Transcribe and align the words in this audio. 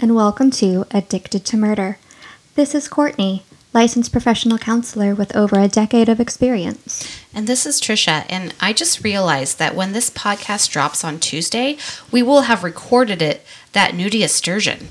and 0.00 0.14
welcome 0.14 0.50
to 0.50 0.86
Addicted 0.92 1.44
to 1.46 1.56
Murder. 1.56 1.98
This 2.54 2.74
is 2.74 2.88
Courtney, 2.88 3.44
licensed 3.72 4.12
professional 4.12 4.58
counselor 4.58 5.14
with 5.14 5.34
over 5.36 5.58
a 5.58 5.68
decade 5.68 6.08
of 6.08 6.20
experience. 6.20 7.06
And 7.34 7.46
this 7.46 7.66
is 7.66 7.80
Trisha, 7.80 8.24
and 8.28 8.54
I 8.60 8.72
just 8.72 9.04
realized 9.04 9.58
that 9.58 9.74
when 9.74 9.92
this 9.92 10.10
podcast 10.10 10.70
drops 10.70 11.04
on 11.04 11.18
Tuesday, 11.18 11.76
we 12.10 12.22
will 12.22 12.42
have 12.42 12.64
recorded 12.64 13.20
it 13.22 13.44
that 13.72 13.92
nudiustertian. 13.92 14.86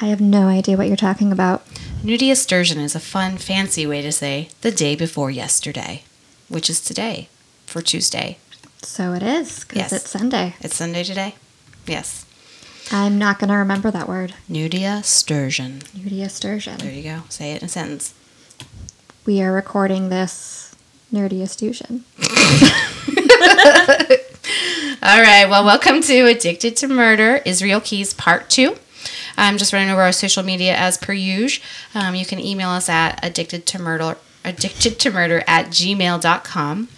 I 0.00 0.06
have 0.06 0.20
no 0.20 0.48
idea 0.48 0.76
what 0.76 0.88
you're 0.88 0.96
talking 0.96 1.30
about. 1.30 1.66
Nudiustertian 2.02 2.78
is 2.78 2.94
a 2.94 3.00
fun, 3.00 3.36
fancy 3.38 3.86
way 3.86 4.02
to 4.02 4.12
say 4.12 4.48
the 4.62 4.72
day 4.72 4.96
before 4.96 5.30
yesterday, 5.30 6.02
which 6.48 6.68
is 6.68 6.80
today 6.80 7.28
for 7.66 7.80
Tuesday. 7.80 8.38
So 8.82 9.12
it 9.12 9.22
is, 9.22 9.60
because 9.60 9.76
Yes. 9.76 9.92
it's 9.92 10.10
Sunday. 10.10 10.54
It's 10.60 10.76
Sunday 10.76 11.04
today? 11.04 11.34
Yes. 11.86 12.26
I'm 12.90 13.18
not 13.18 13.38
going 13.38 13.48
to 13.48 13.56
remember 13.56 13.90
that 13.90 14.08
word. 14.08 14.34
Nudia 14.50 15.04
sturgeon. 15.04 15.80
Nudie 15.96 16.78
There 16.78 16.92
you 16.92 17.02
go. 17.02 17.22
Say 17.28 17.52
it 17.52 17.62
in 17.62 17.66
a 17.66 17.68
sentence. 17.68 18.14
We 19.24 19.40
are 19.42 19.52
recording 19.52 20.10
this 20.10 20.74
nerdy 21.12 21.40
estusion. 21.40 22.02
All 25.02 25.22
right. 25.22 25.48
Well, 25.48 25.64
welcome 25.64 26.02
to 26.02 26.26
Addicted 26.26 26.76
to 26.78 26.88
Murder, 26.88 27.40
Israel 27.44 27.80
Keyes 27.80 28.12
Part 28.12 28.50
2. 28.50 28.76
I'm 29.36 29.58
just 29.58 29.72
running 29.72 29.90
over 29.90 30.02
our 30.02 30.12
social 30.12 30.42
media 30.42 30.76
as 30.76 30.98
per 30.98 31.12
usual. 31.12 31.64
Um, 31.94 32.14
you 32.14 32.24
can 32.24 32.38
email 32.38 32.68
us 32.68 32.88
at 32.88 33.18
addicted 33.24 33.66
to 33.66 33.80
murder, 33.80 34.16
addicted 34.44 34.98
to 35.00 35.10
murder 35.10 35.42
at 35.46 35.66
gmail.com. 35.66 36.88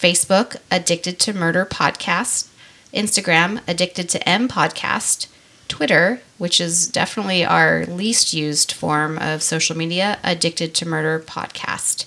Facebook, 0.00 0.56
Addicted 0.70 1.18
to 1.20 1.34
Murder 1.34 1.66
Podcast. 1.66 2.49
Instagram, 2.92 3.60
Addicted 3.68 4.08
to 4.10 4.28
M 4.28 4.48
Podcast. 4.48 5.26
Twitter, 5.70 6.20
which 6.36 6.60
is 6.60 6.88
definitely 6.88 7.44
our 7.44 7.86
least 7.86 8.34
used 8.34 8.72
form 8.72 9.16
of 9.18 9.42
social 9.42 9.76
media, 9.76 10.18
Addicted 10.22 10.74
to 10.74 10.86
Murder 10.86 11.20
Podcast. 11.20 12.04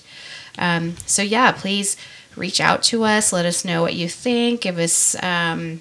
Um, 0.58 0.96
so, 1.06 1.22
yeah, 1.22 1.50
please 1.50 1.96
reach 2.36 2.60
out 2.60 2.82
to 2.84 3.04
us. 3.04 3.32
Let 3.32 3.46
us 3.46 3.64
know 3.64 3.82
what 3.82 3.94
you 3.94 4.08
think. 4.08 4.60
Give 4.60 4.78
us 4.78 5.16
um, 5.22 5.80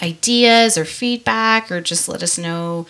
ideas 0.00 0.78
or 0.78 0.84
feedback, 0.84 1.70
or 1.70 1.80
just 1.80 2.08
let 2.08 2.22
us 2.22 2.38
know 2.38 2.86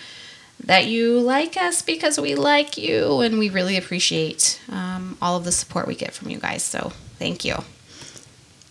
that 0.62 0.86
you 0.86 1.18
like 1.18 1.56
us 1.56 1.80
because 1.80 2.20
we 2.20 2.34
like 2.34 2.76
you 2.76 3.20
and 3.20 3.38
we 3.38 3.48
really 3.48 3.78
appreciate 3.78 4.60
um, 4.68 5.16
all 5.22 5.36
of 5.38 5.44
the 5.44 5.52
support 5.52 5.88
we 5.88 5.94
get 5.94 6.12
from 6.12 6.28
you 6.30 6.38
guys. 6.38 6.62
So, 6.62 6.92
thank 7.18 7.44
you. 7.44 7.56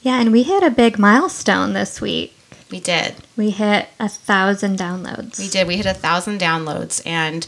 Yeah, 0.02 0.22
and 0.22 0.32
we 0.32 0.44
hit 0.44 0.64
a 0.64 0.70
big 0.70 0.98
milestone 1.00 1.74
this 1.74 2.00
week. 2.00 2.36
We 2.70 2.80
did. 2.80 3.16
We 3.36 3.50
hit 3.50 3.90
a 4.00 4.08
thousand 4.08 4.78
downloads. 4.78 5.40
We 5.40 5.48
did. 5.50 5.68
We 5.68 5.78
hit 5.78 5.86
a 5.86 5.94
thousand 5.94 6.40
downloads, 6.40 7.02
and 7.06 7.48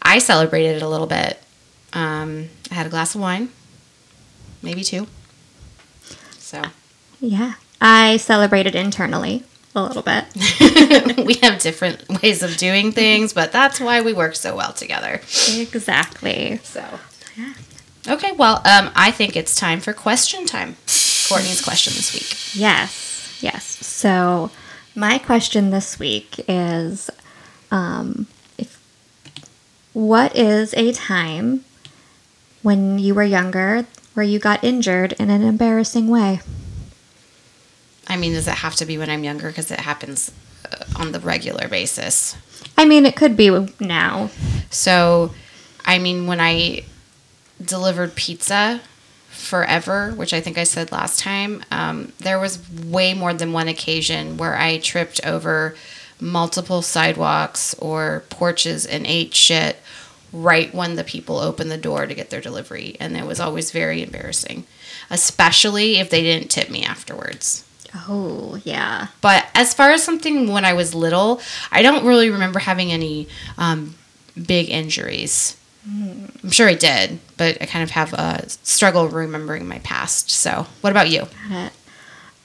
I 0.00 0.18
celebrated 0.18 0.76
it 0.76 0.82
a 0.82 0.88
little 0.88 1.06
bit. 1.06 1.38
Um, 1.92 2.48
I 2.70 2.74
had 2.74 2.86
a 2.86 2.90
glass 2.90 3.14
of 3.14 3.20
wine, 3.20 3.50
maybe 4.62 4.82
two. 4.82 5.06
So 6.38 6.62
Yeah. 7.20 7.54
I 7.80 8.16
celebrated 8.16 8.74
internally 8.74 9.44
a 9.74 9.82
little 9.82 10.02
bit. 10.02 10.24
we 11.26 11.34
have 11.42 11.60
different 11.60 12.08
ways 12.22 12.42
of 12.42 12.56
doing 12.56 12.90
things, 12.90 13.32
but 13.32 13.52
that's 13.52 13.80
why 13.80 14.00
we 14.00 14.12
work 14.12 14.34
so 14.34 14.56
well 14.56 14.72
together. 14.72 15.20
exactly. 15.48 16.58
So, 16.64 16.84
yeah. 17.36 17.52
okay. 18.08 18.32
Well, 18.32 18.56
um, 18.64 18.90
I 18.96 19.10
think 19.10 19.36
it's 19.36 19.54
time 19.54 19.80
for 19.80 19.92
question 19.92 20.46
time. 20.46 20.76
Courtney's 21.28 21.62
question 21.62 21.92
this 21.94 22.14
week. 22.14 22.60
Yes. 22.60 23.07
Yes. 23.40 23.64
So, 23.64 24.50
my 24.94 25.18
question 25.18 25.70
this 25.70 25.98
week 25.98 26.44
is 26.48 27.10
um, 27.70 28.26
if, 28.56 28.82
what 29.92 30.36
is 30.36 30.74
a 30.74 30.92
time 30.92 31.64
when 32.62 32.98
you 32.98 33.14
were 33.14 33.24
younger 33.24 33.86
where 34.14 34.26
you 34.26 34.38
got 34.38 34.64
injured 34.64 35.12
in 35.14 35.30
an 35.30 35.42
embarrassing 35.42 36.08
way? 36.08 36.40
I 38.08 38.16
mean, 38.16 38.32
does 38.32 38.48
it 38.48 38.54
have 38.54 38.74
to 38.76 38.86
be 38.86 38.98
when 38.98 39.10
I'm 39.10 39.22
younger? 39.22 39.48
Because 39.48 39.70
it 39.70 39.80
happens 39.80 40.32
uh, 40.64 40.84
on 40.96 41.12
the 41.12 41.20
regular 41.20 41.68
basis. 41.68 42.36
I 42.76 42.84
mean, 42.84 43.06
it 43.06 43.14
could 43.14 43.36
be 43.36 43.68
now. 43.78 44.30
So, 44.70 45.32
I 45.84 45.98
mean, 45.98 46.26
when 46.26 46.40
I 46.40 46.84
delivered 47.62 48.14
pizza 48.14 48.80
forever, 49.38 50.10
which 50.10 50.34
I 50.34 50.40
think 50.40 50.58
I 50.58 50.64
said 50.64 50.92
last 50.92 51.20
time, 51.20 51.64
um, 51.70 52.12
there 52.18 52.38
was 52.38 52.58
way 52.70 53.14
more 53.14 53.32
than 53.32 53.52
one 53.52 53.68
occasion 53.68 54.36
where 54.36 54.56
I 54.56 54.78
tripped 54.78 55.24
over 55.24 55.74
multiple 56.20 56.82
sidewalks 56.82 57.74
or 57.74 58.24
porches 58.28 58.84
and 58.84 59.06
ate 59.06 59.34
shit 59.34 59.76
right 60.32 60.74
when 60.74 60.96
the 60.96 61.04
people 61.04 61.38
opened 61.38 61.70
the 61.70 61.78
door 61.78 62.06
to 62.06 62.14
get 62.14 62.30
their 62.30 62.40
delivery. 62.40 62.96
And 63.00 63.16
it 63.16 63.26
was 63.26 63.40
always 63.40 63.70
very 63.70 64.02
embarrassing, 64.02 64.64
especially 65.08 65.98
if 65.98 66.10
they 66.10 66.22
didn't 66.22 66.50
tip 66.50 66.68
me 66.68 66.84
afterwards. 66.84 67.64
Oh, 67.94 68.60
yeah. 68.64 69.06
But 69.20 69.46
as 69.54 69.72
far 69.72 69.92
as 69.92 70.02
something 70.02 70.52
when 70.52 70.64
I 70.64 70.74
was 70.74 70.94
little, 70.94 71.40
I 71.70 71.80
don't 71.80 72.04
really 72.04 72.28
remember 72.28 72.58
having 72.58 72.92
any 72.92 73.28
um, 73.56 73.94
big 74.34 74.68
injuries. 74.68 75.56
I'm 75.86 76.50
sure 76.50 76.68
I 76.68 76.74
did, 76.74 77.18
but 77.36 77.56
I 77.62 77.66
kind 77.66 77.82
of 77.82 77.90
have 77.90 78.12
a 78.12 78.48
struggle 78.48 79.08
remembering 79.08 79.66
my 79.66 79.78
past. 79.80 80.30
So, 80.30 80.66
what 80.82 80.90
about 80.90 81.08
you? 81.10 81.26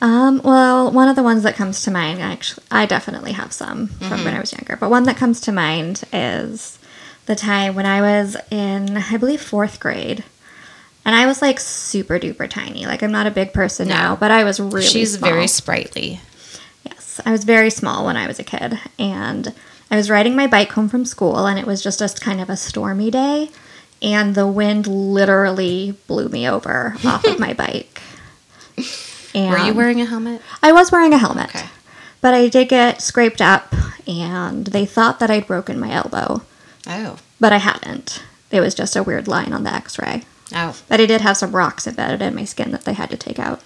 Um, 0.01 0.41
well, 0.43 0.91
one 0.91 1.07
of 1.07 1.15
the 1.15 1.23
ones 1.23 1.43
that 1.43 1.55
comes 1.55 1.81
to 1.83 1.91
mind, 1.91 2.21
actually, 2.21 2.65
I 2.71 2.85
definitely 2.85 3.31
have 3.33 3.53
some 3.53 3.87
from 3.87 4.23
when 4.25 4.33
I 4.35 4.39
was 4.39 4.51
younger, 4.51 4.75
but 4.75 4.89
one 4.89 5.03
that 5.03 5.17
comes 5.17 5.39
to 5.41 5.51
mind 5.51 6.03
is 6.11 6.77
the 7.25 7.35
time 7.35 7.73
when 7.75 7.85
I 7.85 8.01
was 8.01 8.35
in, 8.51 8.97
I 8.97 9.17
believe, 9.17 9.41
fourth 9.41 9.79
grade. 9.79 10.23
And 11.05 11.15
I 11.15 11.25
was 11.25 11.41
like 11.41 11.59
super 11.59 12.17
duper 12.19 12.49
tiny. 12.49 12.85
Like, 12.85 13.01
I'm 13.03 13.11
not 13.11 13.27
a 13.27 13.31
big 13.31 13.51
person 13.53 13.87
No. 13.89 13.93
now, 13.95 14.15
but 14.15 14.31
I 14.31 14.43
was 14.43 14.59
really 14.59 14.85
She's 14.85 15.17
small. 15.17 15.31
very 15.31 15.47
sprightly. 15.47 16.19
Yes, 16.85 17.19
I 17.25 17.31
was 17.31 17.43
very 17.45 17.69
small 17.69 18.05
when 18.05 18.15
I 18.17 18.27
was 18.27 18.39
a 18.39 18.43
kid, 18.43 18.79
and 18.99 19.53
I 19.91 19.95
was 19.97 20.09
riding 20.09 20.35
my 20.35 20.47
bike 20.47 20.71
home 20.71 20.89
from 20.89 21.05
school, 21.05 21.45
and 21.45 21.59
it 21.59 21.65
was 21.67 21.81
just 21.83 22.01
a 22.01 22.09
kind 22.19 22.41
of 22.41 22.49
a 22.49 22.57
stormy 22.57 23.11
day, 23.11 23.49
and 24.01 24.33
the 24.35 24.47
wind 24.47 24.87
literally 24.87 25.95
blew 26.07 26.29
me 26.29 26.47
over 26.49 26.95
off 27.05 27.25
of 27.25 27.39
my 27.39 27.53
bike. 27.53 28.01
And 29.35 29.49
Were 29.51 29.57
you 29.65 29.73
wearing 29.73 30.01
a 30.01 30.05
helmet? 30.05 30.41
I 30.61 30.71
was 30.71 30.91
wearing 30.91 31.13
a 31.13 31.17
helmet, 31.17 31.49
Okay. 31.55 31.65
but 32.21 32.33
I 32.33 32.47
did 32.49 32.69
get 32.69 33.01
scraped 33.01 33.41
up, 33.41 33.73
and 34.07 34.67
they 34.67 34.85
thought 34.85 35.19
that 35.19 35.29
I'd 35.31 35.47
broken 35.47 35.79
my 35.79 35.91
elbow, 35.91 36.41
Oh. 36.87 37.17
but 37.39 37.53
I 37.53 37.57
hadn't. 37.57 38.23
It 38.51 38.61
was 38.61 38.75
just 38.75 38.95
a 38.95 39.03
weird 39.03 39.27
line 39.27 39.53
on 39.53 39.63
the 39.63 39.73
X-ray, 39.73 40.23
Oh, 40.55 40.75
but 40.87 40.99
I 40.99 41.05
did 41.07 41.21
have 41.21 41.37
some 41.37 41.55
rocks 41.55 41.87
embedded 41.87 42.21
in 42.21 42.35
my 42.35 42.45
skin 42.45 42.71
that 42.71 42.83
they 42.85 42.93
had 42.93 43.09
to 43.09 43.17
take 43.17 43.39
out. 43.39 43.61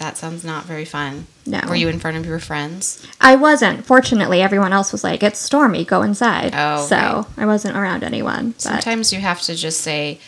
That 0.00 0.16
sounds 0.18 0.44
not 0.44 0.64
very 0.64 0.84
fun. 0.84 1.26
No. 1.46 1.60
Were 1.68 1.76
you 1.76 1.88
in 1.88 1.98
front 2.00 2.16
of 2.16 2.26
your 2.26 2.38
friends? 2.40 3.06
I 3.20 3.36
wasn't. 3.36 3.84
Fortunately, 3.86 4.40
everyone 4.42 4.72
else 4.72 4.90
was 4.92 5.04
like, 5.04 5.22
"It's 5.22 5.38
stormy, 5.38 5.84
go 5.84 6.02
inside." 6.02 6.52
Oh, 6.54 6.84
so 6.86 6.96
right. 6.96 7.24
I 7.36 7.46
wasn't 7.46 7.76
around 7.76 8.02
anyone. 8.02 8.50
But 8.52 8.60
Sometimes 8.62 9.12
you 9.12 9.20
have 9.20 9.40
to 9.42 9.54
just 9.54 9.80
say, 9.82 10.18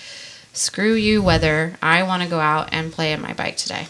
screw 0.53 0.93
you, 0.95 1.23
weather. 1.23 1.77
I 1.83 2.03
want 2.03 2.23
to 2.23 2.29
go 2.29 2.39
out 2.41 2.69
and 2.73 2.93
play 2.93 3.13
on 3.15 3.23
my 3.23 3.33
bike 3.33 3.57
today. 3.57 3.87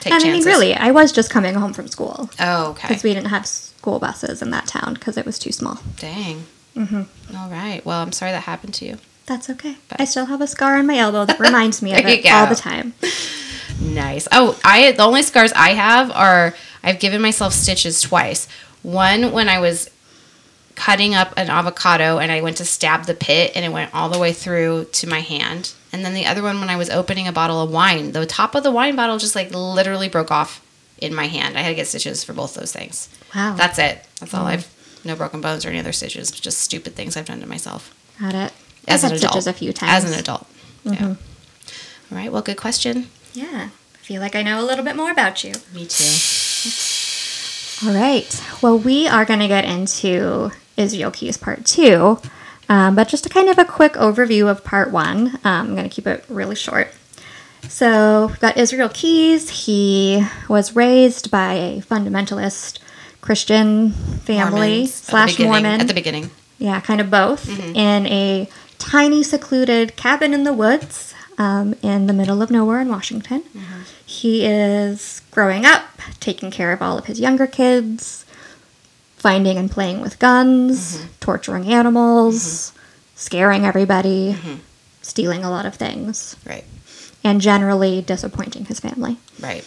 Take 0.00 0.12
and 0.12 0.22
I 0.22 0.26
mean, 0.26 0.32
chances. 0.34 0.46
really, 0.46 0.74
I 0.74 0.92
was 0.92 1.10
just 1.12 1.28
coming 1.30 1.54
home 1.54 1.72
from 1.72 1.88
school 1.88 2.30
Oh, 2.38 2.70
okay. 2.70 2.86
because 2.88 3.02
we 3.02 3.12
didn't 3.12 3.30
have 3.30 3.46
school 3.46 3.98
buses 3.98 4.40
in 4.42 4.50
that 4.50 4.66
town 4.68 4.94
because 4.94 5.16
it 5.16 5.26
was 5.26 5.38
too 5.38 5.50
small. 5.52 5.80
Dang. 5.96 6.44
Mm-hmm. 6.76 7.36
All 7.36 7.50
right. 7.50 7.84
Well, 7.84 8.00
I'm 8.00 8.12
sorry 8.12 8.30
that 8.30 8.44
happened 8.44 8.74
to 8.74 8.84
you. 8.84 8.98
That's 9.26 9.50
okay. 9.50 9.76
I 9.90 10.04
still 10.04 10.26
have 10.26 10.40
a 10.40 10.46
scar 10.46 10.76
on 10.78 10.86
my 10.86 10.96
elbow 10.96 11.24
that 11.24 11.40
reminds 11.48 11.82
me 11.82 11.92
of 11.98 12.06
it 12.06 12.24
all 12.30 12.46
the 12.46 12.54
time. 12.54 12.94
Nice. 13.80 14.26
Oh, 14.32 14.58
I 14.64 14.92
the 14.92 15.04
only 15.04 15.22
scars 15.22 15.52
I 15.52 15.70
have 15.70 16.10
are 16.10 16.54
I've 16.82 16.98
given 16.98 17.20
myself 17.20 17.52
stitches 17.52 18.00
twice. 18.00 18.48
One 18.82 19.32
when 19.32 19.48
I 19.48 19.58
was 19.60 19.90
cutting 20.74 21.14
up 21.14 21.32
an 21.36 21.50
avocado 21.50 22.18
and 22.18 22.30
I 22.30 22.40
went 22.40 22.56
to 22.58 22.64
stab 22.64 23.06
the 23.06 23.14
pit 23.14 23.52
and 23.56 23.64
it 23.64 23.70
went 23.72 23.92
all 23.94 24.08
the 24.08 24.18
way 24.18 24.32
through 24.32 24.86
to 24.92 25.08
my 25.08 25.20
hand. 25.20 25.72
And 25.92 26.04
then 26.04 26.14
the 26.14 26.26
other 26.26 26.42
one 26.42 26.60
when 26.60 26.70
I 26.70 26.76
was 26.76 26.88
opening 26.90 27.26
a 27.26 27.32
bottle 27.32 27.60
of 27.62 27.70
wine, 27.72 28.12
the 28.12 28.26
top 28.26 28.54
of 28.54 28.62
the 28.62 28.70
wine 28.70 28.94
bottle 28.94 29.18
just 29.18 29.34
like 29.34 29.52
literally 29.52 30.08
broke 30.08 30.30
off 30.30 30.64
in 30.98 31.14
my 31.14 31.26
hand. 31.26 31.56
I 31.58 31.62
had 31.62 31.70
to 31.70 31.74
get 31.74 31.86
stitches 31.88 32.22
for 32.24 32.32
both 32.32 32.54
those 32.54 32.72
things. 32.72 33.08
Wow. 33.34 33.54
That's 33.56 33.78
it. 33.78 34.04
That's 34.20 34.34
all 34.34 34.46
I've 34.46 34.72
no 35.04 35.14
broken 35.16 35.40
bones 35.40 35.64
or 35.64 35.68
any 35.68 35.78
other 35.78 35.92
stitches, 35.92 36.30
just 36.30 36.58
stupid 36.58 36.94
things 36.94 37.16
I've 37.16 37.26
done 37.26 37.40
to 37.40 37.46
myself 37.46 37.94
Got 38.20 38.34
it. 38.34 38.52
as 38.86 39.04
I've 39.04 39.12
an 39.12 39.16
had 39.16 39.18
adult. 39.18 39.32
stitches 39.32 39.46
a 39.46 39.52
few 39.52 39.72
times. 39.72 40.04
As 40.04 40.12
an 40.12 40.18
adult. 40.18 40.46
Mm-hmm. 40.84 40.92
Yeah. 41.04 41.08
All 41.10 42.18
right. 42.18 42.32
Well, 42.32 42.42
good 42.42 42.56
question. 42.56 43.08
Yeah. 43.32 43.68
I 43.94 43.98
feel 43.98 44.20
like 44.20 44.34
I 44.34 44.42
know 44.42 44.60
a 44.60 44.64
little 44.66 44.84
bit 44.84 44.96
more 44.96 45.10
about 45.10 45.44
you. 45.44 45.52
Me 45.74 45.86
too. 45.86 46.04
All 47.86 47.94
right. 47.94 48.44
Well, 48.62 48.78
we 48.78 49.06
are 49.06 49.24
going 49.24 49.40
to 49.40 49.48
get 49.48 49.64
into 49.64 50.50
Israel 50.76 51.10
Keyes 51.10 51.36
Part 51.36 51.64
2. 51.64 52.18
Um, 52.70 52.94
but 52.94 53.08
just 53.08 53.24
a 53.24 53.28
kind 53.28 53.48
of 53.48 53.58
a 53.58 53.64
quick 53.64 53.92
overview 53.94 54.48
of 54.50 54.64
Part 54.64 54.90
1. 54.90 55.26
Um, 55.26 55.38
I'm 55.44 55.74
going 55.74 55.88
to 55.88 55.94
keep 55.94 56.06
it 56.06 56.24
really 56.28 56.56
short. 56.56 56.88
So, 57.68 58.26
we've 58.28 58.40
got 58.40 58.56
Israel 58.56 58.88
Keyes. 58.92 59.64
He 59.66 60.24
was 60.48 60.74
raised 60.76 61.30
by 61.30 61.54
a 61.54 61.80
fundamentalist 61.80 62.78
Christian 63.20 63.90
family 63.92 64.58
Mormons 64.68 64.94
slash 64.94 65.32
beginning- 65.32 65.52
Mormon. 65.52 65.80
At 65.80 65.88
the 65.88 65.94
beginning. 65.94 66.30
Yeah, 66.58 66.80
kind 66.80 67.00
of 67.00 67.10
both. 67.10 67.46
Mm-hmm. 67.46 67.76
In 67.76 68.06
a 68.06 68.48
tiny, 68.78 69.22
secluded 69.22 69.96
cabin 69.96 70.34
in 70.34 70.44
the 70.44 70.52
woods 70.52 71.14
um, 71.38 71.74
in 71.82 72.06
the 72.06 72.12
middle 72.12 72.42
of 72.42 72.50
nowhere 72.50 72.80
in 72.80 72.88
Washington. 72.88 73.42
Mm-hmm. 73.42 73.80
He 74.04 74.44
is 74.44 75.22
growing 75.30 75.64
up, 75.64 75.84
taking 76.20 76.50
care 76.50 76.72
of 76.72 76.82
all 76.82 76.98
of 76.98 77.06
his 77.06 77.20
younger 77.20 77.46
kids, 77.46 78.24
finding 79.16 79.56
and 79.56 79.70
playing 79.70 80.00
with 80.00 80.18
guns, 80.18 80.96
Mm-hmm. 80.98 81.06
torturing 81.20 81.72
animals, 81.72 82.72
scaring 83.14 83.64
everybody, 83.64 84.36
stealing 85.02 85.44
a 85.44 85.50
lot 85.50 85.66
of 85.66 85.74
things, 85.74 86.36
Right. 86.46 86.64
and 87.24 87.40
generally 87.40 88.00
disappointing 88.02 88.64
his 88.66 88.80
family. 88.80 89.16
Right. 89.40 89.64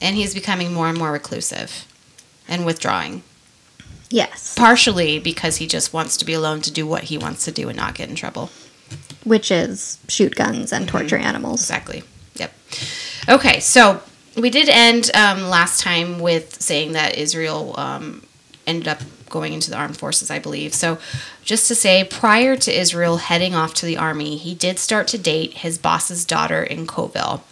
And 0.00 0.16
he's 0.16 0.34
becoming 0.34 0.72
more 0.72 0.88
and 0.88 0.98
more 0.98 1.12
reclusive 1.12 1.86
and 2.48 2.64
withdrawing. 2.66 3.22
Yes. 4.10 4.54
Partially 4.56 5.18
because 5.18 5.56
he 5.56 5.66
just 5.66 5.92
wants 5.92 6.16
to 6.18 6.24
be 6.24 6.32
alone 6.34 6.60
to 6.62 6.70
do 6.72 6.86
what 6.86 7.04
he 7.04 7.16
wants 7.16 7.44
to 7.46 7.52
do 7.52 7.68
and 7.68 7.76
not 7.76 7.94
get 7.94 8.08
in 8.08 8.14
trouble. 8.14 8.50
Which 9.24 9.50
is 9.50 9.98
shoot 10.08 10.34
guns 10.34 10.70
Mm-hmm. 10.70 10.74
and 10.74 10.88
torture 10.88 11.16
animals. 11.16 11.60
Exactly. 11.60 12.02
Yep. 12.34 12.52
Okay, 13.28 13.60
so 13.60 14.02
we 14.36 14.50
did 14.50 14.68
end 14.68 15.10
um, 15.14 15.42
last 15.42 15.80
time 15.80 16.18
with 16.18 16.60
saying 16.60 16.92
that 16.92 17.16
Israel 17.16 17.74
um, 17.78 18.24
ended 18.66 18.88
up 18.88 19.00
going 19.28 19.52
into 19.52 19.70
the 19.70 19.76
armed 19.76 19.96
forces, 19.96 20.30
I 20.30 20.38
believe. 20.38 20.74
So, 20.74 20.98
just 21.42 21.66
to 21.68 21.74
say, 21.74 22.04
prior 22.04 22.56
to 22.56 22.72
Israel 22.72 23.16
heading 23.16 23.54
off 23.54 23.74
to 23.74 23.86
the 23.86 23.96
army, 23.96 24.36
he 24.36 24.54
did 24.54 24.78
start 24.78 25.08
to 25.08 25.18
date 25.18 25.54
his 25.54 25.78
boss's 25.78 26.24
daughter 26.24 26.62
in 26.62 26.86
Colville. 26.86 27.42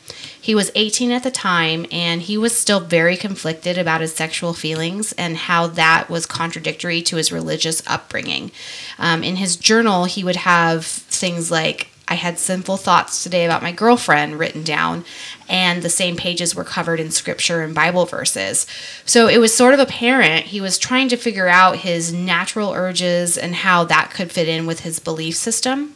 He 0.41 0.55
was 0.55 0.71
18 0.75 1.11
at 1.11 1.23
the 1.23 1.31
time, 1.31 1.85
and 1.93 2.23
he 2.23 2.39
was 2.39 2.57
still 2.57 2.81
very 2.81 3.17
conflicted 3.17 3.77
about 3.77 4.01
his 4.01 4.15
sexual 4.15 4.55
feelings 4.55 5.13
and 5.13 5.37
how 5.37 5.67
that 5.69 6.09
was 6.09 6.25
contradictory 6.25 7.03
to 7.03 7.17
his 7.17 7.31
religious 7.31 7.83
upbringing. 7.87 8.51
Um, 8.99 9.23
in 9.23 9.37
his 9.37 9.57
journal, 9.57 10.05
he 10.05 10.25
would 10.25 10.37
have 10.37 10.87
things 10.87 11.51
like, 11.51 11.89
I 12.09 12.15
had 12.15 12.39
sinful 12.39 12.79
thoughts 12.79 13.23
today 13.23 13.45
about 13.45 13.63
my 13.63 13.71
girlfriend 13.71 14.39
written 14.39 14.65
down, 14.65 15.05
and 15.49 15.83
the 15.83 15.91
same 15.91 16.17
pages 16.17 16.55
were 16.55 16.65
covered 16.65 17.01
in 17.01 17.11
scripture 17.11 17.61
and 17.61 17.75
Bible 17.75 18.07
verses. 18.07 18.67
So 19.05 19.29
it 19.29 19.39
was 19.39 19.55
sort 19.55 19.75
of 19.75 19.81
apparent 19.81 20.47
he 20.47 20.61
was 20.61 20.79
trying 20.79 21.09
to 21.11 21.17
figure 21.17 21.49
out 21.49 21.77
his 21.77 22.13
natural 22.13 22.73
urges 22.73 23.37
and 23.37 23.55
how 23.55 23.85
that 23.85 24.11
could 24.11 24.33
fit 24.33 24.49
in 24.49 24.67
with 24.67 24.81
his 24.81 24.99
belief 24.99 25.37
system. 25.37 25.95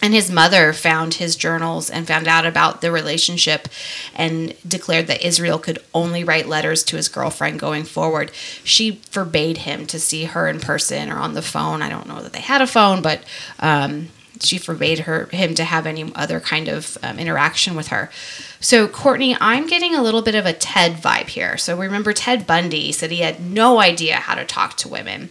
And 0.00 0.14
his 0.14 0.30
mother 0.30 0.72
found 0.72 1.14
his 1.14 1.34
journals 1.34 1.90
and 1.90 2.06
found 2.06 2.28
out 2.28 2.46
about 2.46 2.80
the 2.80 2.92
relationship 2.92 3.68
and 4.14 4.54
declared 4.66 5.08
that 5.08 5.26
Israel 5.26 5.58
could 5.58 5.80
only 5.92 6.22
write 6.22 6.46
letters 6.46 6.84
to 6.84 6.96
his 6.96 7.08
girlfriend 7.08 7.58
going 7.58 7.84
forward. 7.84 8.30
She 8.62 9.00
forbade 9.10 9.58
him 9.58 9.86
to 9.86 9.98
see 9.98 10.24
her 10.24 10.46
in 10.46 10.60
person 10.60 11.10
or 11.10 11.18
on 11.18 11.34
the 11.34 11.42
phone. 11.42 11.82
I 11.82 11.88
don't 11.88 12.06
know 12.06 12.22
that 12.22 12.32
they 12.32 12.40
had 12.40 12.62
a 12.62 12.66
phone, 12.66 13.02
but 13.02 13.24
um, 13.58 14.08
she 14.40 14.58
forbade 14.58 15.00
her 15.00 15.26
him 15.26 15.54
to 15.56 15.64
have 15.64 15.86
any 15.86 16.12
other 16.14 16.40
kind 16.40 16.68
of 16.68 16.96
um, 17.02 17.18
interaction 17.18 17.74
with 17.74 17.88
her. 17.88 18.10
So 18.60 18.86
Courtney, 18.86 19.36
I'm 19.40 19.66
getting 19.66 19.94
a 19.94 20.02
little 20.02 20.22
bit 20.22 20.34
of 20.34 20.46
a 20.46 20.52
Ted 20.52 20.92
vibe 20.92 21.28
here. 21.28 21.56
So 21.56 21.76
remember 21.76 22.12
Ted 22.12 22.46
Bundy 22.46 22.92
said 22.92 23.10
he 23.10 23.18
had 23.18 23.40
no 23.40 23.80
idea 23.80 24.16
how 24.16 24.34
to 24.34 24.44
talk 24.44 24.76
to 24.78 24.88
women. 24.88 25.30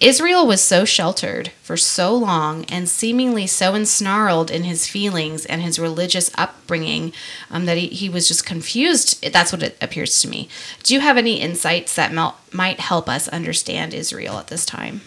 Israel 0.00 0.46
was 0.46 0.62
so 0.62 0.86
sheltered 0.86 1.50
for 1.62 1.76
so 1.76 2.14
long 2.14 2.64
and 2.66 2.88
seemingly 2.88 3.46
so 3.46 3.74
ensnarled 3.74 4.50
in 4.50 4.64
his 4.64 4.86
feelings 4.86 5.44
and 5.44 5.60
his 5.60 5.78
religious 5.78 6.30
upbringing 6.38 7.12
um, 7.50 7.66
that 7.66 7.76
he, 7.76 7.88
he 7.88 8.08
was 8.08 8.26
just 8.26 8.46
confused. 8.46 9.22
That's 9.30 9.52
what 9.52 9.62
it 9.62 9.76
appears 9.82 10.22
to 10.22 10.28
me. 10.28 10.48
Do 10.82 10.94
you 10.94 11.00
have 11.00 11.18
any 11.18 11.34
insights 11.40 11.94
that 11.96 12.14
mel- 12.14 12.38
might 12.50 12.80
help 12.80 13.10
us 13.10 13.28
understand 13.28 13.92
Israel 13.92 14.38
at 14.38 14.46
this 14.46 14.64
time? 14.64 15.02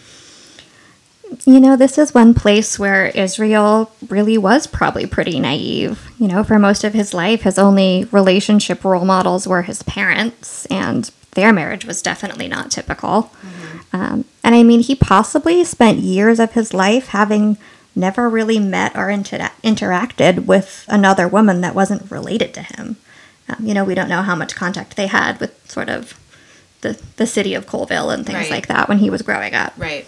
You 1.44 1.58
know, 1.58 1.74
this 1.74 1.98
is 1.98 2.14
one 2.14 2.32
place 2.32 2.78
where 2.78 3.06
Israel 3.06 3.90
really 4.08 4.38
was 4.38 4.68
probably 4.68 5.06
pretty 5.06 5.40
naive. 5.40 6.08
You 6.20 6.28
know, 6.28 6.44
for 6.44 6.60
most 6.60 6.84
of 6.84 6.94
his 6.94 7.12
life, 7.12 7.42
his 7.42 7.58
only 7.58 8.06
relationship 8.12 8.84
role 8.84 9.04
models 9.04 9.48
were 9.48 9.62
his 9.62 9.82
parents, 9.82 10.66
and 10.66 11.10
their 11.34 11.52
marriage 11.52 11.84
was 11.84 12.02
definitely 12.02 12.48
not 12.48 12.70
typical. 12.70 13.30
Um, 13.92 14.24
and 14.42 14.54
I 14.54 14.62
mean, 14.62 14.80
he 14.80 14.94
possibly 14.94 15.62
spent 15.64 15.98
years 16.00 16.40
of 16.40 16.52
his 16.52 16.74
life 16.74 17.08
having 17.08 17.56
never 17.94 18.28
really 18.28 18.58
met 18.58 18.96
or 18.96 19.08
inter- 19.08 19.50
interacted 19.62 20.46
with 20.46 20.84
another 20.88 21.28
woman 21.28 21.60
that 21.60 21.74
wasn't 21.74 22.10
related 22.10 22.52
to 22.54 22.62
him. 22.62 22.96
Um, 23.48 23.64
you 23.66 23.72
know, 23.74 23.84
we 23.84 23.94
don't 23.94 24.08
know 24.08 24.22
how 24.22 24.34
much 24.34 24.56
contact 24.56 24.96
they 24.96 25.06
had 25.06 25.38
with 25.38 25.52
sort 25.70 25.88
of 25.88 26.18
the, 26.80 27.00
the 27.16 27.26
city 27.26 27.54
of 27.54 27.66
Colville 27.66 28.10
and 28.10 28.26
things 28.26 28.38
Right. 28.38 28.50
like 28.50 28.66
that 28.66 28.88
when 28.88 28.98
he 28.98 29.10
was 29.10 29.22
growing 29.22 29.54
up. 29.54 29.74
Right. 29.76 30.06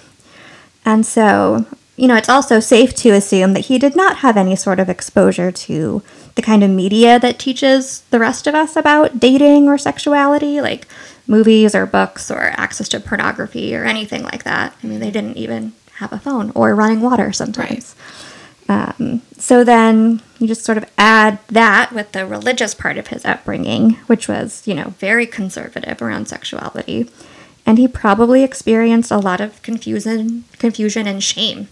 And 0.84 1.06
so, 1.06 1.64
you 1.96 2.08
know, 2.08 2.16
it's 2.16 2.28
also 2.28 2.60
safe 2.60 2.94
to 2.96 3.10
assume 3.10 3.52
that 3.54 3.66
he 3.66 3.78
did 3.78 3.94
not 3.94 4.18
have 4.18 4.36
any 4.36 4.56
sort 4.56 4.80
of 4.80 4.88
exposure 4.88 5.50
to 5.52 6.02
the 6.34 6.42
kind 6.42 6.62
of 6.64 6.70
media 6.70 7.18
that 7.20 7.38
teaches 7.38 8.00
the 8.10 8.18
rest 8.18 8.46
of 8.46 8.54
us 8.54 8.74
about 8.76 9.20
dating 9.20 9.68
or 9.68 9.78
sexuality, 9.78 10.60
like 10.60 10.86
movies 11.26 11.74
or 11.74 11.86
books 11.86 12.30
or 12.30 12.38
access 12.56 12.88
to 12.90 13.00
pornography 13.00 13.74
or 13.74 13.84
anything 13.84 14.22
like 14.22 14.44
that. 14.44 14.76
I 14.82 14.86
mean, 14.86 15.00
they 15.00 15.10
didn't 15.10 15.36
even 15.36 15.72
have 15.94 16.12
a 16.12 16.18
phone 16.18 16.52
or 16.54 16.74
running 16.74 17.00
water 17.00 17.32
sometimes. 17.32 17.94
Um, 18.68 19.22
so 19.38 19.64
then 19.64 20.22
you 20.38 20.48
just 20.48 20.64
sort 20.64 20.78
of 20.78 20.90
add 20.98 21.38
that 21.48 21.92
with 21.92 22.12
the 22.12 22.26
religious 22.26 22.74
part 22.74 22.98
of 22.98 23.08
his 23.08 23.24
upbringing, 23.24 23.92
which 24.06 24.28
was, 24.28 24.66
you 24.66 24.74
know, 24.74 24.90
very 24.98 25.26
conservative 25.26 26.02
around 26.02 26.26
sexuality. 26.26 27.10
And 27.64 27.78
he 27.78 27.88
probably 27.88 28.42
experienced 28.42 29.10
a 29.10 29.18
lot 29.18 29.40
of 29.40 29.60
confusion, 29.62 30.44
confusion 30.58 31.06
and 31.06 31.22
shame. 31.22 31.68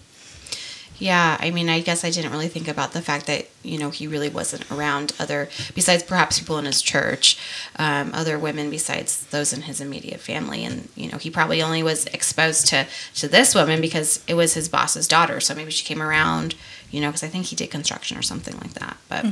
Yeah, 0.97 1.37
I 1.39 1.51
mean, 1.51 1.69
I 1.69 1.81
guess 1.81 2.05
I 2.05 2.09
didn't 2.09 2.31
really 2.31 2.47
think 2.47 2.67
about 2.67 2.93
the 2.93 3.01
fact 3.01 3.27
that 3.27 3.47
you 3.63 3.77
know 3.77 3.89
he 3.89 4.07
really 4.07 4.29
wasn't 4.29 4.69
around 4.71 5.13
other, 5.19 5.49
besides 5.73 6.03
perhaps 6.03 6.39
people 6.39 6.57
in 6.57 6.65
his 6.65 6.81
church, 6.81 7.37
um, 7.77 8.11
other 8.13 8.39
women 8.39 8.69
besides 8.69 9.25
those 9.27 9.51
in 9.51 9.63
his 9.63 9.81
immediate 9.81 10.19
family, 10.19 10.63
and 10.63 10.89
you 10.95 11.11
know 11.11 11.17
he 11.17 11.29
probably 11.29 11.61
only 11.61 11.83
was 11.83 12.05
exposed 12.07 12.67
to 12.67 12.87
to 13.15 13.27
this 13.27 13.53
woman 13.53 13.81
because 13.81 14.23
it 14.27 14.35
was 14.35 14.53
his 14.53 14.69
boss's 14.69 15.07
daughter. 15.07 15.39
So 15.39 15.53
maybe 15.53 15.71
she 15.71 15.85
came 15.85 16.01
around, 16.01 16.55
you 16.91 17.01
know, 17.01 17.09
because 17.09 17.23
I 17.23 17.27
think 17.27 17.47
he 17.47 17.55
did 17.55 17.71
construction 17.71 18.17
or 18.17 18.21
something 18.21 18.57
like 18.57 18.73
that. 18.73 18.97
But 19.09 19.25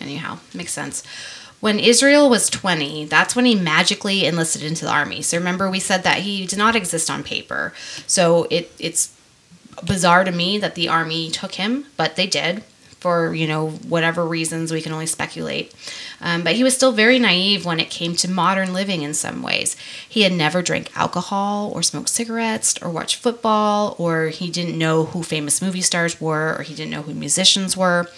anyhow, 0.00 0.38
makes 0.54 0.72
sense. 0.72 1.02
When 1.60 1.78
Israel 1.78 2.28
was 2.28 2.50
20, 2.50 3.06
that's 3.06 3.34
when 3.34 3.46
he 3.46 3.54
magically 3.54 4.26
enlisted 4.26 4.62
into 4.62 4.84
the 4.84 4.90
army. 4.90 5.22
So 5.22 5.38
remember, 5.38 5.70
we 5.70 5.80
said 5.80 6.02
that 6.02 6.18
he 6.18 6.46
did 6.46 6.58
not 6.58 6.76
exist 6.76 7.08
on 7.10 7.22
paper. 7.22 7.72
So 8.06 8.46
it 8.50 8.70
it's 8.78 9.15
bizarre 9.84 10.24
to 10.24 10.32
me 10.32 10.58
that 10.58 10.74
the 10.74 10.88
army 10.88 11.30
took 11.30 11.54
him, 11.54 11.86
but 11.96 12.16
they 12.16 12.26
did 12.26 12.62
for 12.98 13.34
you 13.34 13.46
know 13.46 13.68
whatever 13.68 14.26
reasons 14.26 14.72
we 14.72 14.80
can 14.82 14.92
only 14.92 15.06
speculate. 15.06 15.74
Um, 16.20 16.42
but 16.42 16.54
he 16.54 16.64
was 16.64 16.74
still 16.74 16.92
very 16.92 17.18
naive 17.18 17.64
when 17.64 17.78
it 17.78 17.90
came 17.90 18.16
to 18.16 18.30
modern 18.30 18.72
living 18.72 19.02
in 19.02 19.14
some 19.14 19.42
ways. 19.42 19.76
He 20.08 20.22
had 20.22 20.32
never 20.32 20.62
drank 20.62 20.96
alcohol 20.96 21.70
or 21.74 21.82
smoked 21.82 22.08
cigarettes 22.08 22.76
or 22.82 22.90
watched 22.90 23.16
football, 23.16 23.94
or 23.98 24.28
he 24.28 24.50
didn't 24.50 24.78
know 24.78 25.04
who 25.04 25.22
famous 25.22 25.60
movie 25.60 25.82
stars 25.82 26.20
were, 26.20 26.56
or 26.58 26.62
he 26.62 26.74
didn't 26.74 26.90
know 26.90 27.02
who 27.02 27.14
musicians 27.14 27.76
were, 27.76 28.08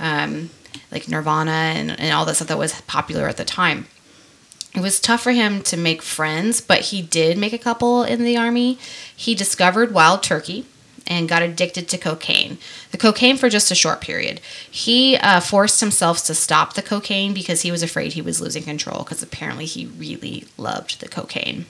um, 0.00 0.50
like 0.90 1.08
Nirvana 1.08 1.50
and, 1.50 2.00
and 2.00 2.12
all 2.12 2.24
that 2.24 2.36
stuff 2.36 2.48
that 2.48 2.58
was 2.58 2.80
popular 2.82 3.28
at 3.28 3.36
the 3.36 3.44
time 3.44 3.86
it 4.74 4.80
was 4.80 5.00
tough 5.00 5.22
for 5.22 5.32
him 5.32 5.62
to 5.64 5.76
make 5.76 6.00
friends, 6.00 6.60
but 6.60 6.80
he 6.80 7.02
did 7.02 7.36
make 7.36 7.52
a 7.52 7.58
couple 7.58 8.04
in 8.04 8.24
the 8.24 8.38
army. 8.38 8.78
He 9.14 9.34
discovered 9.34 9.92
wild 9.92 10.22
turkey 10.22 10.66
and 11.06 11.28
got 11.28 11.42
addicted 11.42 11.88
to 11.88 11.98
cocaine. 11.98 12.58
The 12.90 12.98
cocaine 12.98 13.36
for 13.36 13.48
just 13.48 13.70
a 13.70 13.74
short 13.74 14.00
period. 14.00 14.40
He 14.70 15.16
uh, 15.16 15.40
forced 15.40 15.80
himself 15.80 16.24
to 16.24 16.34
stop 16.34 16.74
the 16.74 16.82
cocaine 16.82 17.34
because 17.34 17.62
he 17.62 17.70
was 17.70 17.82
afraid 17.82 18.12
he 18.12 18.22
was 18.22 18.40
losing 18.40 18.62
control 18.62 19.04
because 19.04 19.22
apparently 19.22 19.66
he 19.66 19.86
really 19.86 20.44
loved 20.56 21.00
the 21.00 21.08
cocaine. 21.08 21.66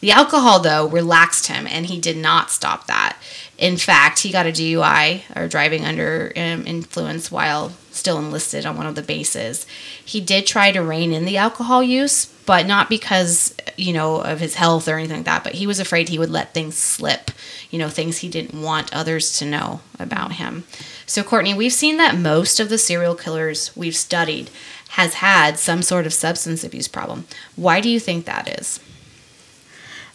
The 0.00 0.10
alcohol, 0.10 0.58
though, 0.58 0.88
relaxed 0.88 1.46
him 1.46 1.64
and 1.68 1.86
he 1.86 2.00
did 2.00 2.16
not 2.16 2.50
stop 2.50 2.88
that. 2.88 3.16
In 3.56 3.76
fact, 3.76 4.18
he 4.20 4.32
got 4.32 4.46
a 4.46 4.50
DUI 4.50 5.22
or 5.36 5.46
driving 5.46 5.84
under 5.84 6.32
um, 6.36 6.66
influence 6.66 7.30
while 7.30 7.72
still 7.92 8.18
enlisted 8.18 8.66
on 8.66 8.76
one 8.76 8.86
of 8.86 8.96
the 8.96 9.02
bases. 9.02 9.64
He 10.04 10.20
did 10.20 10.44
try 10.44 10.72
to 10.72 10.82
rein 10.82 11.12
in 11.12 11.24
the 11.24 11.36
alcohol 11.36 11.84
use, 11.84 12.31
but 12.46 12.66
not 12.66 12.88
because, 12.88 13.54
you 13.76 13.92
know, 13.92 14.20
of 14.20 14.40
his 14.40 14.54
health 14.54 14.88
or 14.88 14.96
anything 14.96 15.18
like 15.18 15.26
that, 15.26 15.44
but 15.44 15.54
he 15.54 15.66
was 15.66 15.78
afraid 15.78 16.08
he 16.08 16.18
would 16.18 16.30
let 16.30 16.54
things 16.54 16.76
slip, 16.76 17.30
you 17.70 17.78
know, 17.78 17.88
things 17.88 18.18
he 18.18 18.28
didn't 18.28 18.60
want 18.60 18.92
others 18.94 19.38
to 19.38 19.44
know 19.44 19.80
about 19.98 20.32
him. 20.32 20.64
So, 21.06 21.22
Courtney, 21.22 21.54
we've 21.54 21.72
seen 21.72 21.96
that 21.98 22.16
most 22.16 22.58
of 22.58 22.68
the 22.68 22.78
serial 22.78 23.14
killers 23.14 23.74
we've 23.76 23.96
studied 23.96 24.50
has 24.90 25.14
had 25.14 25.58
some 25.58 25.82
sort 25.82 26.06
of 26.06 26.12
substance 26.12 26.64
abuse 26.64 26.88
problem. 26.88 27.26
Why 27.56 27.80
do 27.80 27.88
you 27.88 28.00
think 28.00 28.24
that 28.26 28.60
is? 28.60 28.80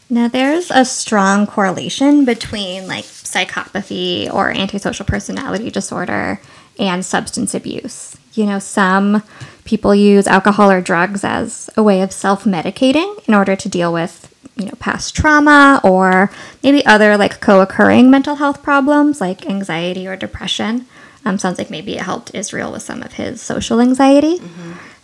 Now, 0.10 0.28
there's 0.28 0.72
a 0.72 0.86
strong 0.86 1.48
correlation 1.48 2.24
between 2.24 2.88
like 2.88 3.04
psychopathy 3.04 4.32
or 4.34 4.52
antisocial 4.52 5.06
personality 5.06 5.70
disorder 5.70 6.40
and 6.80 7.06
substance 7.06 7.54
abuse. 7.54 8.16
You 8.38 8.46
know, 8.46 8.60
some 8.60 9.24
people 9.66 9.94
use 9.94 10.28
alcohol 10.28 10.72
or 10.72 10.82
drugs 10.82 11.24
as 11.24 11.70
a 11.76 11.84
way 11.84 12.02
of 12.02 12.12
self 12.12 12.44
medicating 12.44 13.28
in 13.28 13.34
order 13.34 13.56
to 13.56 13.70
deal 13.70 13.92
with 13.92 14.34
you 14.56 14.66
know, 14.66 14.74
past 14.80 15.16
trauma 15.16 15.80
or 15.84 16.32
maybe 16.64 16.86
other 16.86 17.16
like 17.18 17.40
co 17.40 17.62
occurring 17.62 18.10
mental 18.10 18.36
health 18.36 18.64
problems 18.64 19.22
like 19.22 19.46
anxiety 19.46 20.08
or 20.08 20.16
depression. 20.16 20.86
Um, 21.26 21.38
sounds 21.38 21.58
like 21.58 21.70
maybe 21.70 21.96
it 21.96 22.02
helped 22.02 22.34
Israel 22.34 22.72
with 22.72 22.82
some 22.84 23.04
of 23.04 23.14
his 23.14 23.42
social 23.42 23.82
anxiety. 23.82 24.40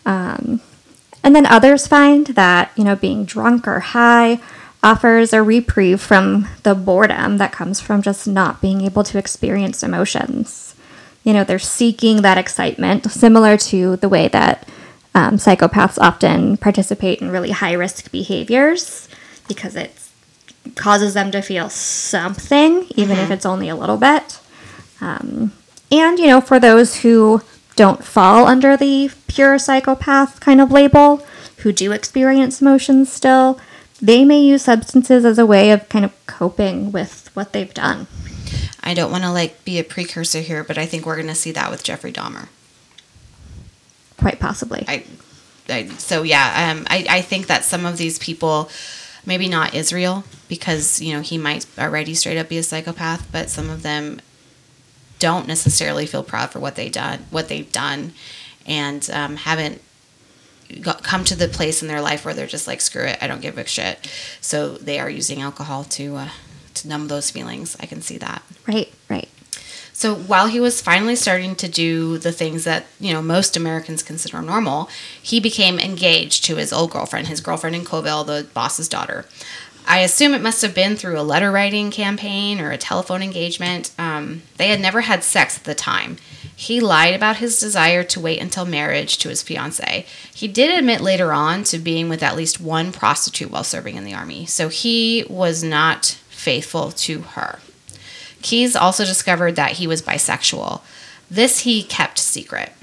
Um, 0.05 0.61
and 1.23 1.35
then 1.35 1.45
others 1.45 1.87
find 1.87 2.27
that, 2.27 2.71
you 2.75 2.83
know, 2.83 2.95
being 2.95 3.25
drunk 3.25 3.67
or 3.67 3.79
high 3.79 4.39
offers 4.81 5.31
a 5.31 5.41
reprieve 5.41 6.01
from 6.01 6.47
the 6.63 6.75
boredom 6.75 7.37
that 7.37 7.53
comes 7.53 7.79
from 7.79 8.01
just 8.01 8.27
not 8.27 8.61
being 8.61 8.81
able 8.81 9.03
to 9.03 9.17
experience 9.17 9.81
emotions. 9.83 10.72
You 11.23 11.33
know, 11.33 11.43
they're 11.43 11.59
seeking 11.59 12.21
that 12.21 12.37
excitement, 12.37 13.09
similar 13.11 13.57
to 13.57 13.95
the 13.97 14.09
way 14.09 14.27
that 14.29 14.67
um, 15.15 15.37
psychopaths 15.37 15.97
often 15.99 16.57
participate 16.57 17.21
in 17.21 17.31
really 17.31 17.51
high 17.51 17.73
risk 17.73 18.11
behaviors 18.11 19.07
because 19.47 19.75
it 19.75 19.97
causes 20.75 21.13
them 21.13 21.31
to 21.31 21.41
feel 21.41 21.69
something, 21.69 22.87
even 22.95 23.17
if 23.17 23.29
it's 23.31 23.45
only 23.45 23.69
a 23.69 23.75
little 23.75 23.97
bit. 23.97 24.39
Um, 25.01 25.51
and, 25.91 26.17
you 26.17 26.27
know, 26.27 26.41
for 26.41 26.59
those 26.59 26.97
who 26.97 27.41
don't 27.75 28.03
fall 28.03 28.47
under 28.47 28.77
the 28.77 29.11
pure 29.27 29.57
psychopath 29.59 30.39
kind 30.39 30.61
of 30.61 30.71
label, 30.71 31.25
who 31.57 31.71
do 31.71 31.91
experience 31.91 32.61
emotions 32.61 33.11
still, 33.11 33.59
they 34.01 34.25
may 34.25 34.41
use 34.41 34.63
substances 34.63 35.25
as 35.25 35.37
a 35.37 35.45
way 35.45 35.71
of 35.71 35.87
kind 35.89 36.03
of 36.03 36.13
coping 36.25 36.91
with 36.91 37.29
what 37.33 37.53
they've 37.53 37.73
done. 37.73 38.07
I 38.83 38.93
don't 38.93 39.11
want 39.11 39.23
to 39.23 39.31
like 39.31 39.63
be 39.63 39.79
a 39.79 39.83
precursor 39.83 40.41
here, 40.41 40.63
but 40.63 40.77
I 40.77 40.85
think 40.85 41.05
we're 41.05 41.15
going 41.15 41.27
to 41.27 41.35
see 41.35 41.51
that 41.51 41.71
with 41.71 41.83
Jeffrey 41.83 42.11
Dahmer. 42.11 42.49
Quite 44.19 44.39
possibly. 44.39 44.83
I, 44.87 45.05
I 45.69 45.87
so 45.87 46.23
yeah, 46.23 46.71
um, 46.71 46.85
I, 46.89 47.05
I 47.09 47.21
think 47.21 47.47
that 47.47 47.63
some 47.63 47.85
of 47.85 47.97
these 47.97 48.19
people, 48.19 48.69
maybe 49.25 49.47
not 49.47 49.73
Israel, 49.73 50.25
because 50.49 51.01
you 51.01 51.13
know 51.13 51.21
he 51.21 51.37
might 51.37 51.65
already 51.79 52.13
straight 52.13 52.37
up 52.37 52.49
be 52.49 52.57
a 52.57 52.63
psychopath, 52.63 53.31
but 53.31 53.49
some 53.49 53.69
of 53.69 53.83
them 53.83 54.19
don't 55.19 55.47
necessarily 55.47 56.05
feel 56.05 56.23
proud 56.23 56.51
for 56.51 56.59
what 56.59 56.75
they 56.75 56.89
done, 56.89 57.25
what 57.29 57.47
they've 57.47 57.71
done, 57.71 58.13
and 58.65 59.09
um, 59.13 59.37
haven't 59.37 59.81
got, 60.81 61.03
come 61.03 61.23
to 61.25 61.35
the 61.35 61.47
place 61.47 61.81
in 61.81 61.87
their 61.87 62.01
life 62.01 62.25
where 62.25 62.33
they're 62.33 62.47
just 62.47 62.67
like, 62.67 62.81
screw 62.81 63.03
it, 63.03 63.17
I 63.21 63.27
don't 63.27 63.41
give 63.41 63.57
a 63.57 63.65
shit. 63.65 64.09
So 64.41 64.77
they 64.77 64.99
are 64.99 65.09
using 65.09 65.41
alcohol 65.41 65.83
to 65.85 66.15
uh, 66.17 66.29
to 66.75 66.87
numb 66.87 67.07
those 67.07 67.31
feelings. 67.31 67.77
I 67.79 67.85
can 67.85 68.01
see 68.01 68.17
that. 68.17 68.43
Right, 68.67 68.91
right. 69.09 69.29
So 69.95 70.15
while 70.15 70.47
he 70.47 70.59
was 70.59 70.81
finally 70.81 71.15
starting 71.15 71.55
to 71.57 71.67
do 71.67 72.17
the 72.17 72.31
things 72.31 72.63
that, 72.63 72.87
you 72.99 73.13
know, 73.13 73.21
most 73.21 73.55
Americans 73.55 74.01
consider 74.01 74.41
normal, 74.41 74.89
he 75.21 75.39
became 75.39 75.79
engaged 75.79 76.43
to 76.45 76.55
his 76.55 76.73
old 76.73 76.91
girlfriend, 76.91 77.27
his 77.27 77.41
girlfriend 77.41 77.75
in 77.75 77.85
Colville, 77.85 78.23
the 78.23 78.47
boss's 78.53 78.89
daughter. 78.89 79.25
I 79.85 79.99
assume 79.99 80.33
it 80.33 80.41
must 80.41 80.61
have 80.61 80.73
been 80.73 80.95
through 80.95 81.19
a 81.19 81.21
letter 81.21 81.51
writing 81.51 81.91
campaign 81.91 82.59
or 82.59 82.71
a 82.71 82.77
telephone 82.77 83.21
engagement. 83.21 83.91
Um, 83.99 84.41
they 84.57 84.69
had 84.69 84.79
never 84.79 85.01
had 85.01 85.23
sex 85.23 85.57
at 85.57 85.65
the 85.65 85.75
time. 85.75 86.17
He 86.55 86.79
lied 86.79 87.13
about 87.13 87.37
his 87.37 87.59
desire 87.59 88.03
to 88.05 88.19
wait 88.19 88.41
until 88.41 88.65
marriage 88.65 89.17
to 89.19 89.29
his 89.29 89.43
fiancee. 89.43 90.05
He 90.33 90.47
did 90.47 90.77
admit 90.77 91.01
later 91.01 91.33
on 91.33 91.63
to 91.65 91.79
being 91.79 92.09
with 92.09 92.23
at 92.23 92.35
least 92.35 92.61
one 92.61 92.91
prostitute 92.91 93.51
while 93.51 93.63
serving 93.63 93.95
in 93.95 94.05
the 94.05 94.13
army, 94.13 94.45
so 94.45 94.69
he 94.69 95.25
was 95.29 95.63
not 95.63 96.17
faithful 96.43 96.91
to 96.91 97.21
her. 97.21 97.59
Keyes 98.41 98.75
also 98.75 99.05
discovered 99.05 99.55
that 99.55 99.73
he 99.73 99.87
was 99.87 100.01
bisexual. 100.01 100.81
This 101.31 101.61
he 101.61 101.81
kept 101.81 102.19
secret. 102.19 102.73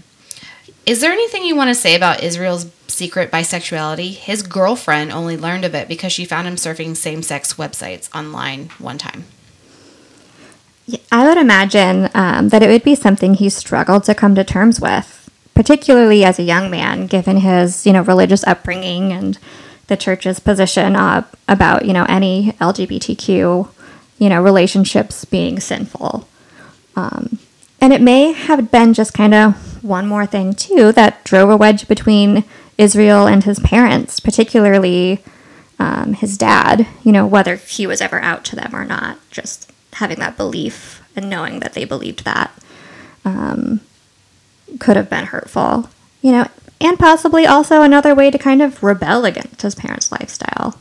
Is 0.87 1.01
there 1.01 1.13
anything 1.13 1.45
you 1.45 1.55
want 1.55 1.69
to 1.69 1.75
say 1.75 1.95
about 1.95 2.23
Israel's 2.23 2.67
secret 2.89 3.31
bisexuality? 3.31 4.15
His 4.15 4.43
girlfriend 4.43 5.13
only 5.13 5.37
learned 5.37 5.65
of 5.65 5.75
it 5.75 5.87
because 5.87 6.13
she 6.13 6.25
found 6.25 6.49
him 6.49 6.57
surfing 6.57 6.97
same 6.97 7.23
sex 7.23 7.55
websites 7.55 8.13
online 8.15 8.71
one 8.79 8.99
time. 8.99 9.27
I 11.13 11.29
would 11.29 11.37
imagine 11.37 12.09
um, 12.15 12.49
that 12.49 12.63
it 12.63 12.69
would 12.69 12.83
be 12.83 12.95
something 12.95 13.35
he 13.35 13.49
struggled 13.49 14.05
to 14.05 14.15
come 14.15 14.35
to 14.35 14.43
terms 14.43 14.81
with, 14.81 15.31
particularly 15.55 16.25
as 16.25 16.39
a 16.39 16.43
young 16.43 16.71
man, 16.71 17.07
given 17.07 17.37
his 17.37 17.87
you 17.87 17.93
know 17.93 18.03
religious 18.03 18.43
upbringing 18.45 19.13
and 19.13 19.39
the 19.91 19.97
church's 19.97 20.41
position 20.41 20.97
uh, 20.97 21.27
about 21.49 21.85
you 21.85 21.93
know 21.93 22.07
any 22.09 22.53
LGBTQ 22.53 23.69
you 24.19 24.29
know 24.29 24.41
relationships 24.41 25.27
being 25.27 25.61
sinful. 25.61 26.27
Um, 26.97 27.39
and 27.81 27.93
it 27.93 28.01
may 28.01 28.33
have 28.33 28.71
been 28.71 28.95
just 28.95 29.13
kind 29.13 29.35
of 29.35 29.83
one 29.83 30.07
more 30.07 30.27
thing 30.27 30.55
too 30.55 30.93
that 30.93 31.25
drove 31.25 31.51
a 31.51 31.57
wedge 31.57 31.89
between 31.89 32.45
Israel 32.79 33.27
and 33.27 33.45
his 33.45 33.59
parents, 33.59 34.21
particularly 34.21 35.23
um, 35.79 36.15
his 36.15 36.39
dad. 36.39 36.87
You 37.03 37.13
know 37.13 37.27
whether 37.27 37.57
he 37.57 37.87
was 37.87 38.01
ever 38.01 38.21
out 38.21 38.45
to 38.47 38.57
them 38.57 38.75
or 38.75 38.85
not, 38.85 39.19
just 39.31 39.71
having 39.95 40.21
that 40.21 40.37
belief 40.37 41.03
and 41.17 41.29
knowing 41.29 41.59
that 41.61 41.73
they 41.73 41.85
believed 41.85 42.25
that 42.25 42.53
um, 43.25 43.81
could 44.79 44.97
have 44.97 45.11
been 45.11 45.27
hurtful, 45.27 45.89
you 46.23 46.31
know, 46.31 46.47
and 46.81 46.99
possibly 46.99 47.47
also 47.47 47.83
another 47.83 48.15
way 48.15 48.31
to 48.31 48.39
kind 48.39 48.63
of 48.63 48.83
rebel 48.83 49.25
against 49.25 49.63
his 49.63 49.75
parents' 49.75 50.11
lifestyle. 50.11 50.79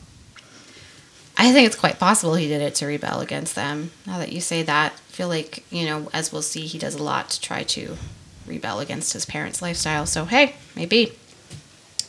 I 1.36 1.52
think 1.52 1.66
it's 1.66 1.76
quite 1.76 1.98
possible 1.98 2.34
he 2.34 2.48
did 2.48 2.60
it 2.60 2.74
to 2.76 2.86
rebel 2.86 3.20
against 3.20 3.54
them. 3.54 3.92
Now 4.06 4.18
that 4.18 4.32
you 4.32 4.40
say 4.40 4.62
that, 4.62 4.92
I 4.92 5.12
feel 5.12 5.28
like, 5.28 5.64
you 5.70 5.86
know, 5.86 6.10
as 6.12 6.32
we'll 6.32 6.42
see, 6.42 6.66
he 6.66 6.78
does 6.78 6.94
a 6.94 7.02
lot 7.02 7.30
to 7.30 7.40
try 7.40 7.62
to 7.62 7.96
rebel 8.46 8.80
against 8.80 9.14
his 9.14 9.24
parents' 9.24 9.62
lifestyle. 9.62 10.04
So, 10.06 10.26
hey, 10.26 10.56
maybe. 10.76 11.12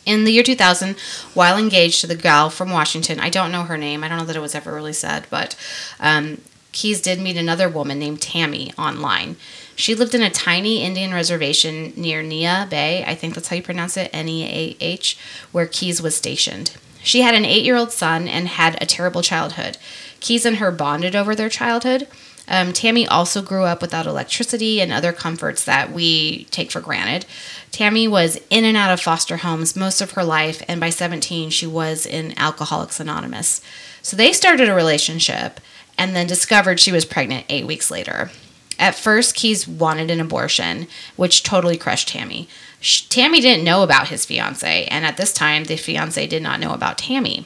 In 0.05 0.25
the 0.25 0.31
year 0.31 0.43
2000, 0.43 0.97
while 1.33 1.57
engaged 1.57 2.01
to 2.01 2.07
the 2.07 2.15
gal 2.15 2.49
from 2.49 2.71
Washington, 2.71 3.19
I 3.19 3.29
don't 3.29 3.51
know 3.51 3.63
her 3.63 3.77
name, 3.77 4.03
I 4.03 4.07
don't 4.07 4.17
know 4.17 4.25
that 4.25 4.35
it 4.35 4.41
was 4.41 4.55
ever 4.55 4.73
really 4.73 4.93
said, 4.93 5.27
but 5.29 5.55
um, 5.99 6.41
Keyes 6.71 7.01
did 7.01 7.19
meet 7.19 7.37
another 7.37 7.67
woman 7.67 7.99
named 7.99 8.21
Tammy 8.21 8.71
online. 8.77 9.35
She 9.75 9.95
lived 9.95 10.15
in 10.15 10.21
a 10.21 10.29
tiny 10.29 10.83
Indian 10.83 11.13
reservation 11.13 11.93
near 11.95 12.23
Neah 12.23 12.69
Bay, 12.69 13.03
I 13.05 13.15
think 13.15 13.33
that's 13.35 13.47
how 13.49 13.55
you 13.55 13.63
pronounce 13.63 13.97
it, 13.97 14.09
N 14.13 14.29
E 14.29 14.45
A 14.45 14.83
H, 14.83 15.17
where 15.51 15.65
Keyes 15.65 16.01
was 16.01 16.15
stationed. 16.15 16.71
She 17.03 17.21
had 17.21 17.35
an 17.35 17.45
eight 17.45 17.65
year 17.65 17.75
old 17.75 17.91
son 17.91 18.27
and 18.27 18.47
had 18.47 18.81
a 18.81 18.85
terrible 18.85 19.21
childhood. 19.21 19.77
Keyes 20.19 20.45
and 20.45 20.57
her 20.57 20.71
bonded 20.71 21.15
over 21.15 21.35
their 21.35 21.49
childhood. 21.49 22.07
Um, 22.47 22.73
Tammy 22.73 23.07
also 23.07 23.41
grew 23.41 23.63
up 23.63 23.81
without 23.81 24.05
electricity 24.05 24.81
and 24.81 24.91
other 24.91 25.13
comforts 25.13 25.63
that 25.63 25.91
we 25.91 26.45
take 26.45 26.71
for 26.71 26.81
granted. 26.81 27.25
Tammy 27.71 28.07
was 28.07 28.39
in 28.49 28.65
and 28.65 28.75
out 28.75 28.91
of 28.91 28.99
foster 28.99 29.37
homes 29.37 29.75
most 29.75 30.01
of 30.01 30.11
her 30.11 30.23
life, 30.23 30.61
and 30.67 30.79
by 30.79 30.89
17, 30.89 31.49
she 31.49 31.65
was 31.65 32.05
in 32.05 32.37
Alcoholics 32.37 32.99
Anonymous. 32.99 33.61
So 34.01 34.17
they 34.17 34.33
started 34.33 34.67
a 34.67 34.75
relationship 34.75 35.59
and 36.01 36.15
then 36.15 36.25
discovered 36.25 36.79
she 36.79 36.91
was 36.91 37.05
pregnant 37.05 37.45
eight 37.47 37.67
weeks 37.67 37.91
later. 37.91 38.31
At 38.79 38.95
first, 38.95 39.35
Keyes 39.35 39.67
wanted 39.67 40.09
an 40.09 40.19
abortion, 40.19 40.87
which 41.15 41.43
totally 41.43 41.77
crushed 41.77 42.07
Tammy. 42.07 42.49
Sh- 42.79 43.01
Tammy 43.01 43.39
didn't 43.39 43.63
know 43.63 43.83
about 43.83 44.07
his 44.07 44.25
fiance, 44.25 44.85
and 44.85 45.05
at 45.05 45.17
this 45.17 45.31
time, 45.31 45.65
the 45.65 45.75
fiance 45.75 46.25
did 46.25 46.41
not 46.41 46.59
know 46.59 46.73
about 46.73 46.97
Tammy. 46.97 47.45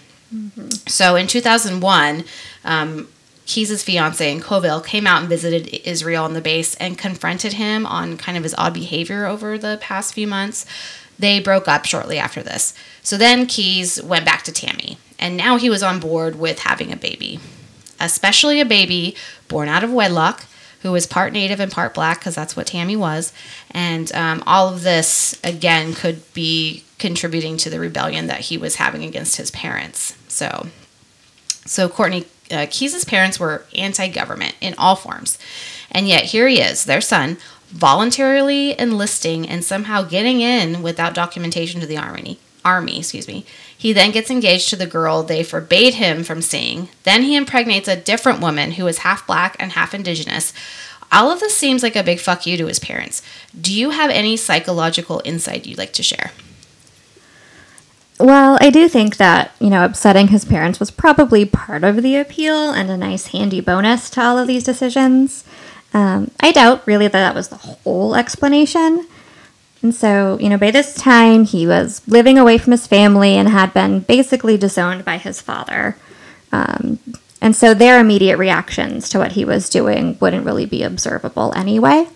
So 0.87 1.17
in 1.17 1.27
2001, 1.27 2.23
um, 2.63 3.09
Keyes' 3.45 3.83
fiance 3.83 4.31
in 4.31 4.39
Colville 4.39 4.79
came 4.79 5.05
out 5.05 5.19
and 5.19 5.29
visited 5.29 5.85
Israel 5.85 6.23
on 6.23 6.31
the 6.31 6.39
base 6.39 6.75
and 6.75 6.97
confronted 6.97 7.53
him 7.53 7.85
on 7.85 8.15
kind 8.15 8.37
of 8.37 8.43
his 8.43 8.55
odd 8.57 8.73
behavior 8.73 9.25
over 9.25 9.57
the 9.57 9.77
past 9.81 10.13
few 10.13 10.27
months. 10.27 10.65
They 11.19 11.41
broke 11.41 11.67
up 11.67 11.83
shortly 11.83 12.17
after 12.17 12.41
this. 12.41 12.73
So 13.03 13.17
then 13.17 13.47
Keyes 13.47 14.01
went 14.01 14.23
back 14.23 14.43
to 14.43 14.53
Tammy, 14.53 14.97
and 15.19 15.35
now 15.35 15.57
he 15.57 15.69
was 15.69 15.83
on 15.83 15.99
board 15.99 16.39
with 16.39 16.59
having 16.59 16.93
a 16.93 16.97
baby 16.97 17.41
especially 17.99 18.59
a 18.59 18.65
baby 18.65 19.15
born 19.47 19.67
out 19.67 19.83
of 19.83 19.91
wedlock 19.91 20.45
who 20.81 20.91
was 20.91 21.07
part 21.07 21.33
native 21.33 21.59
and 21.59 21.71
part 21.71 21.95
black 21.95 22.19
because 22.19 22.35
that's 22.35 22.55
what 22.55 22.67
Tammy 22.67 22.95
was. 22.95 23.33
And 23.71 24.13
um, 24.13 24.43
all 24.45 24.71
of 24.71 24.83
this, 24.83 25.39
again, 25.43 25.93
could 25.93 26.21
be 26.33 26.83
contributing 26.99 27.57
to 27.57 27.69
the 27.71 27.79
rebellion 27.79 28.27
that 28.27 28.41
he 28.41 28.57
was 28.57 28.75
having 28.75 29.03
against 29.03 29.37
his 29.37 29.49
parents. 29.49 30.15
So, 30.27 30.67
so 31.65 31.89
Courtney 31.89 32.25
uh, 32.51 32.67
Keyes' 32.69 33.03
parents 33.03 33.39
were 33.39 33.65
anti-government 33.75 34.55
in 34.61 34.75
all 34.77 34.95
forms, 34.95 35.39
and 35.89 36.07
yet 36.07 36.25
here 36.25 36.47
he 36.47 36.61
is, 36.61 36.85
their 36.85 37.01
son, 37.01 37.37
voluntarily 37.69 38.79
enlisting 38.79 39.49
and 39.49 39.63
somehow 39.63 40.03
getting 40.03 40.41
in 40.41 40.83
without 40.83 41.15
documentation 41.15 41.81
to 41.81 41.87
the 41.87 41.97
army. 41.97 42.37
Army, 42.65 42.97
excuse 42.97 43.27
me. 43.27 43.45
He 43.77 43.93
then 43.93 44.11
gets 44.11 44.31
engaged 44.31 44.69
to 44.69 44.75
the 44.75 44.87
girl 44.87 45.23
they 45.23 45.43
forbade 45.43 45.93
him 45.93 46.23
from 46.23 46.41
seeing. 46.41 46.89
Then 47.03 47.23
he 47.23 47.35
impregnates 47.35 47.87
a 47.87 47.95
different 47.95 48.41
woman 48.41 48.71
who 48.71 48.87
is 48.87 48.99
half 48.99 49.25
black 49.27 49.55
and 49.59 49.73
half 49.73 49.93
indigenous. 49.93 50.51
All 51.11 51.31
of 51.31 51.39
this 51.39 51.55
seems 51.55 51.83
like 51.83 51.95
a 51.95 52.03
big 52.03 52.19
fuck 52.19 52.45
you 52.45 52.57
to 52.57 52.65
his 52.65 52.79
parents. 52.79 53.21
Do 53.59 53.73
you 53.73 53.91
have 53.91 54.09
any 54.09 54.35
psychological 54.35 55.21
insight 55.23 55.65
you'd 55.65 55.77
like 55.77 55.93
to 55.93 56.03
share? 56.03 56.31
Well, 58.19 58.57
I 58.61 58.69
do 58.69 58.87
think 58.87 59.17
that, 59.17 59.51
you 59.59 59.69
know, 59.69 59.83
upsetting 59.83 60.29
his 60.29 60.45
parents 60.45 60.79
was 60.79 60.89
probably 60.89 61.45
part 61.45 61.83
of 61.83 62.01
the 62.01 62.15
appeal 62.15 62.71
and 62.71 62.89
a 62.89 62.97
nice 62.97 63.27
handy 63.27 63.59
bonus 63.59 64.09
to 64.11 64.21
all 64.21 64.37
of 64.37 64.47
these 64.47 64.63
decisions. 64.63 65.43
Um, 65.93 66.31
I 66.39 66.51
doubt 66.51 66.85
really 66.87 67.07
that 67.07 67.11
that 67.11 67.35
was 67.35 67.49
the 67.49 67.55
whole 67.57 68.15
explanation. 68.15 69.07
And 69.85 69.93
so, 69.93 70.39
you 70.41 70.49
know, 70.49 70.57
by 70.57 70.71
this 70.71 70.95
time 70.95 71.45
he 71.45 71.67
was 71.67 72.01
living 72.07 72.39
away 72.39 72.57
from 72.57 72.71
his 72.71 72.87
family 72.87 73.35
and 73.35 73.47
had 73.47 73.71
been 73.71 73.99
basically 73.99 74.57
disowned 74.57 75.05
by 75.05 75.19
his 75.19 75.41
father. 75.41 75.95
Um, 76.51 76.97
and 77.39 77.55
so 77.55 77.75
their 77.75 77.99
immediate 77.99 78.37
reactions 78.37 79.07
to 79.09 79.19
what 79.19 79.33
he 79.33 79.45
was 79.45 79.69
doing 79.69 80.17
wouldn't 80.19 80.43
really 80.43 80.65
be 80.65 80.81
observable 80.81 81.53
anyway. 81.55 82.07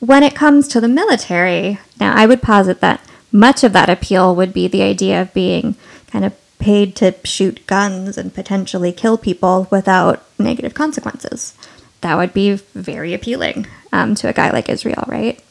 When 0.00 0.22
it 0.22 0.34
comes 0.34 0.68
to 0.68 0.82
the 0.82 0.86
military, 0.86 1.78
now 1.98 2.12
I 2.14 2.26
would 2.26 2.42
posit 2.42 2.82
that 2.82 3.00
much 3.32 3.64
of 3.64 3.72
that 3.72 3.88
appeal 3.88 4.36
would 4.36 4.52
be 4.52 4.68
the 4.68 4.82
idea 4.82 5.22
of 5.22 5.32
being 5.32 5.76
kind 6.08 6.26
of 6.26 6.34
paid 6.58 6.94
to 6.96 7.14
shoot 7.24 7.66
guns 7.66 8.18
and 8.18 8.34
potentially 8.34 8.92
kill 8.92 9.16
people 9.16 9.66
without 9.70 10.22
negative 10.38 10.74
consequences. 10.74 11.54
That 12.02 12.18
would 12.18 12.34
be 12.34 12.52
very 12.74 13.14
appealing 13.14 13.66
um, 13.94 14.14
to 14.16 14.28
a 14.28 14.34
guy 14.34 14.50
like 14.50 14.68
Israel, 14.68 15.04
right? 15.06 15.42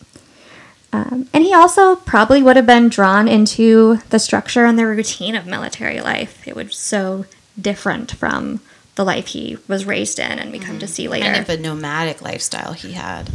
Um, 0.93 1.27
and 1.33 1.43
he 1.43 1.53
also 1.53 1.95
probably 1.95 2.41
would 2.41 2.55
have 2.55 2.65
been 2.65 2.89
drawn 2.89 3.27
into 3.27 3.97
the 4.09 4.19
structure 4.19 4.65
and 4.65 4.79
the 4.79 4.87
routine 4.87 5.35
of 5.35 5.45
military 5.45 5.99
life. 5.99 6.47
It 6.47 6.55
was 6.55 6.75
so 6.75 7.25
different 7.59 8.11
from 8.11 8.61
the 8.95 9.03
life 9.03 9.27
he 9.27 9.57
was 9.67 9.85
raised 9.85 10.17
in 10.17 10.39
and 10.39 10.51
we 10.51 10.59
come 10.59 10.79
to 10.79 10.87
see 10.87 11.07
later. 11.07 11.25
Kind 11.25 11.41
of 11.41 11.49
a 11.49 11.57
nomadic 11.57 12.21
lifestyle 12.21 12.73
he 12.73 12.93
had. 12.93 13.29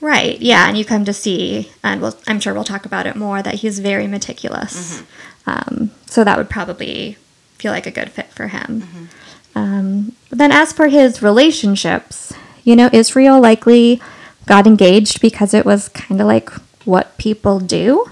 Right. 0.00 0.40
Yeah, 0.40 0.66
and 0.68 0.78
you 0.78 0.84
come 0.84 1.04
to 1.04 1.12
see, 1.12 1.70
and 1.82 2.00
we'll, 2.00 2.16
I'm 2.26 2.40
sure 2.40 2.54
we'll 2.54 2.64
talk 2.64 2.86
about 2.86 3.06
it 3.06 3.16
more. 3.16 3.42
That 3.42 3.56
he's 3.56 3.80
very 3.80 4.06
meticulous. 4.06 5.02
Um, 5.46 5.90
so 6.06 6.24
that 6.24 6.38
would 6.38 6.48
probably 6.48 7.18
feel 7.58 7.72
like 7.72 7.86
a 7.86 7.90
good 7.90 8.10
fit 8.10 8.28
for 8.28 8.48
him. 8.48 9.08
Um, 9.54 10.12
but 10.30 10.38
then, 10.38 10.52
as 10.52 10.72
for 10.72 10.88
his 10.88 11.22
relationships, 11.22 12.32
you 12.64 12.76
know, 12.76 12.88
Israel 12.92 13.40
likely 13.40 14.00
got 14.46 14.66
engaged 14.66 15.20
because 15.20 15.52
it 15.52 15.66
was 15.66 15.88
kind 15.90 16.18
of 16.20 16.26
like 16.26 16.50
what 16.84 17.16
people 17.18 17.60
do, 17.60 18.10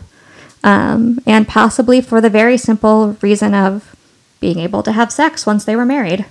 um, 0.63 1.19
and 1.27 1.49
possibly 1.49 2.01
for 2.01 2.21
the 2.21 2.31
very 2.31 2.59
simple 2.59 3.17
reason 3.23 3.55
of 3.55 3.97
being 4.41 4.59
able 4.59 4.83
to 4.83 4.93
have 4.93 5.13
sex 5.13 5.47
once 5.47 5.65
they 5.65 5.77
were 5.77 5.85
married. 5.85 6.27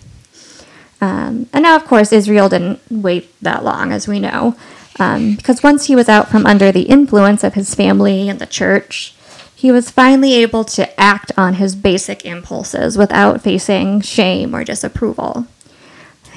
Um, 1.00 1.48
and 1.54 1.64
now, 1.64 1.76
of 1.76 1.86
course, 1.86 2.12
Israel 2.12 2.50
didn't 2.50 2.80
wait 2.90 3.34
that 3.42 3.64
long, 3.64 3.92
as 3.92 4.08
we 4.08 4.20
know, 4.20 4.56
um, 5.00 5.36
because 5.36 5.62
once 5.62 5.86
he 5.86 5.96
was 5.96 6.10
out 6.10 6.30
from 6.30 6.46
under 6.46 6.72
the 6.72 6.84
influence 6.84 7.44
of 7.44 7.54
his 7.54 7.76
family 7.76 8.30
and 8.30 8.40
the 8.40 8.48
church, 8.48 9.14
he 9.56 9.72
was 9.72 9.92
finally 9.92 10.34
able 10.36 10.64
to 10.64 11.00
act 11.00 11.32
on 11.38 11.56
his 11.56 11.76
basic 11.76 12.26
impulses 12.26 12.98
without 12.98 13.42
facing 13.42 14.02
shame 14.02 14.56
or 14.56 14.64
disapproval. 14.64 15.48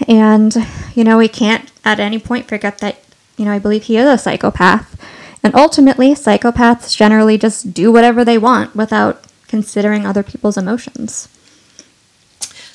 And, 0.09 0.55
you 0.95 1.05
know, 1.05 1.19
we 1.19 1.29
can't 1.29 1.71
at 1.85 2.01
any 2.01 2.19
point 2.19 2.49
forget 2.49 2.79
that, 2.79 3.03
you 3.37 3.45
know, 3.45 3.53
I 3.53 3.59
believe 3.59 3.85
he 3.85 3.97
is 3.97 4.09
a 4.09 4.19
psychopath. 4.19 5.00
And 5.43 5.55
ultimately, 5.55 6.13
psychopaths 6.15 6.97
generally 6.97 7.39
just 7.39 7.73
do 7.73 7.91
whatever 7.91 8.25
they 8.25 8.39
want 8.39 8.77
without 8.77 9.25
considering 9.49 10.05
other 10.05 10.23
people's 10.23 10.57
emotions. 10.57 11.29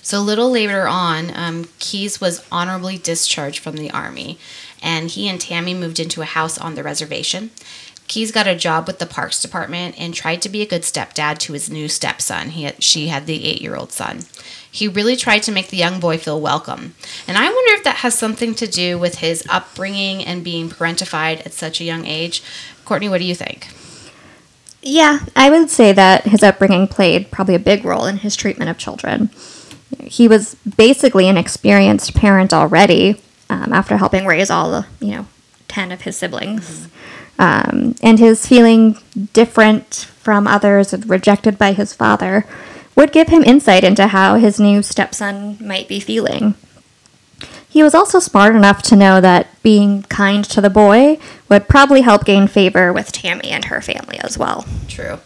So 0.01 0.19
a 0.19 0.21
little 0.21 0.51
later 0.51 0.87
on, 0.87 1.31
um, 1.35 1.65
Keyes 1.79 2.21
was 2.21 2.45
honorably 2.51 2.97
discharged 2.97 3.59
from 3.59 3.75
the 3.75 3.89
army, 3.89 4.37
and 4.81 5.09
he 5.09 5.27
and 5.27 5.41
Tammy 5.41 5.73
moved 5.73 5.99
into 5.99 6.21
a 6.21 6.25
house 6.25 6.59
on 6.59 6.75
the 6.75 6.83
reservation. 6.83 7.49
Keyes 8.07 8.31
got 8.31 8.47
a 8.47 8.55
job 8.55 8.85
with 8.85 8.99
the 8.99 9.05
Parks 9.05 9.41
Department 9.41 9.95
and 9.99 10.13
tried 10.13 10.41
to 10.43 10.49
be 10.49 10.61
a 10.61 10.67
good 10.67 10.83
stepdad 10.83 11.39
to 11.39 11.53
his 11.53 11.69
new 11.69 11.87
stepson. 11.87 12.49
He 12.49 12.63
had, 12.63 12.83
she 12.83 13.07
had 13.07 13.25
the 13.25 13.43
eight-year-old 13.45 13.91
son. 13.91 14.21
He 14.71 14.87
really 14.87 15.15
tried 15.15 15.43
to 15.43 15.51
make 15.51 15.69
the 15.69 15.77
young 15.77 15.99
boy 15.99 16.17
feel 16.17 16.39
welcome, 16.39 16.95
and 17.27 17.37
I 17.37 17.45
wonder 17.45 17.73
if 17.73 17.83
that 17.85 17.97
has 17.97 18.17
something 18.17 18.53
to 18.55 18.67
do 18.67 18.99
with 18.99 19.19
his 19.19 19.43
upbringing 19.49 20.23
and 20.23 20.43
being 20.43 20.69
parentified 20.69 21.45
at 21.45 21.53
such 21.53 21.81
a 21.81 21.85
young 21.85 22.05
age. 22.05 22.43
Courtney, 22.83 23.09
what 23.09 23.19
do 23.19 23.25
you 23.25 23.35
think? 23.35 23.67
Yeah, 24.87 25.19
I 25.35 25.49
would 25.49 25.71
say 25.71 25.93
that 25.93 26.25
his 26.25 26.43
upbringing 26.43 26.87
played 26.87 27.31
probably 27.31 27.55
a 27.55 27.59
big 27.59 27.83
role 27.83 28.05
in 28.05 28.17
his 28.17 28.35
treatment 28.35 28.69
of 28.69 28.77
children. 28.77 29.31
He 29.99 30.27
was 30.27 30.55
basically 30.77 31.27
an 31.27 31.37
experienced 31.37 32.13
parent 32.13 32.53
already 32.53 33.19
um, 33.49 33.73
after 33.73 33.97
helping 33.97 34.27
raise 34.27 34.51
all 34.51 34.69
the, 34.69 34.85
you 34.99 35.15
know, 35.15 35.27
10 35.69 35.91
of 35.91 36.01
his 36.01 36.15
siblings. 36.15 36.87
Um, 37.37 37.95
and 38.01 38.17
his 38.17 38.47
feeling 38.47 38.97
different 39.33 39.93
from 39.93 40.47
others 40.47 40.93
and 40.93 41.09
rejected 41.09 41.57
by 41.57 41.73
his 41.73 41.93
father 41.93 42.45
would 42.95 43.11
give 43.11 43.27
him 43.27 43.43
insight 43.43 43.83
into 43.83 44.07
how 44.07 44.35
his 44.35 44.59
new 44.59 44.81
stepson 44.81 45.57
might 45.59 45.87
be 45.87 45.99
feeling. 45.99 46.55
He 47.67 47.83
was 47.83 47.93
also 47.93 48.19
smart 48.19 48.55
enough 48.55 48.81
to 48.83 48.95
know 48.95 49.19
that 49.19 49.61
being 49.61 50.03
kind 50.03 50.45
to 50.45 50.61
the 50.61 50.69
boy 50.69 51.19
would 51.49 51.67
probably 51.67 52.01
help 52.01 52.23
gain 52.23 52.47
favor 52.47 52.93
with 52.93 53.11
Tammy 53.11 53.49
and 53.49 53.65
her 53.65 53.81
family 53.81 54.17
as 54.19 54.37
well. 54.37 54.65
True. 54.87 55.19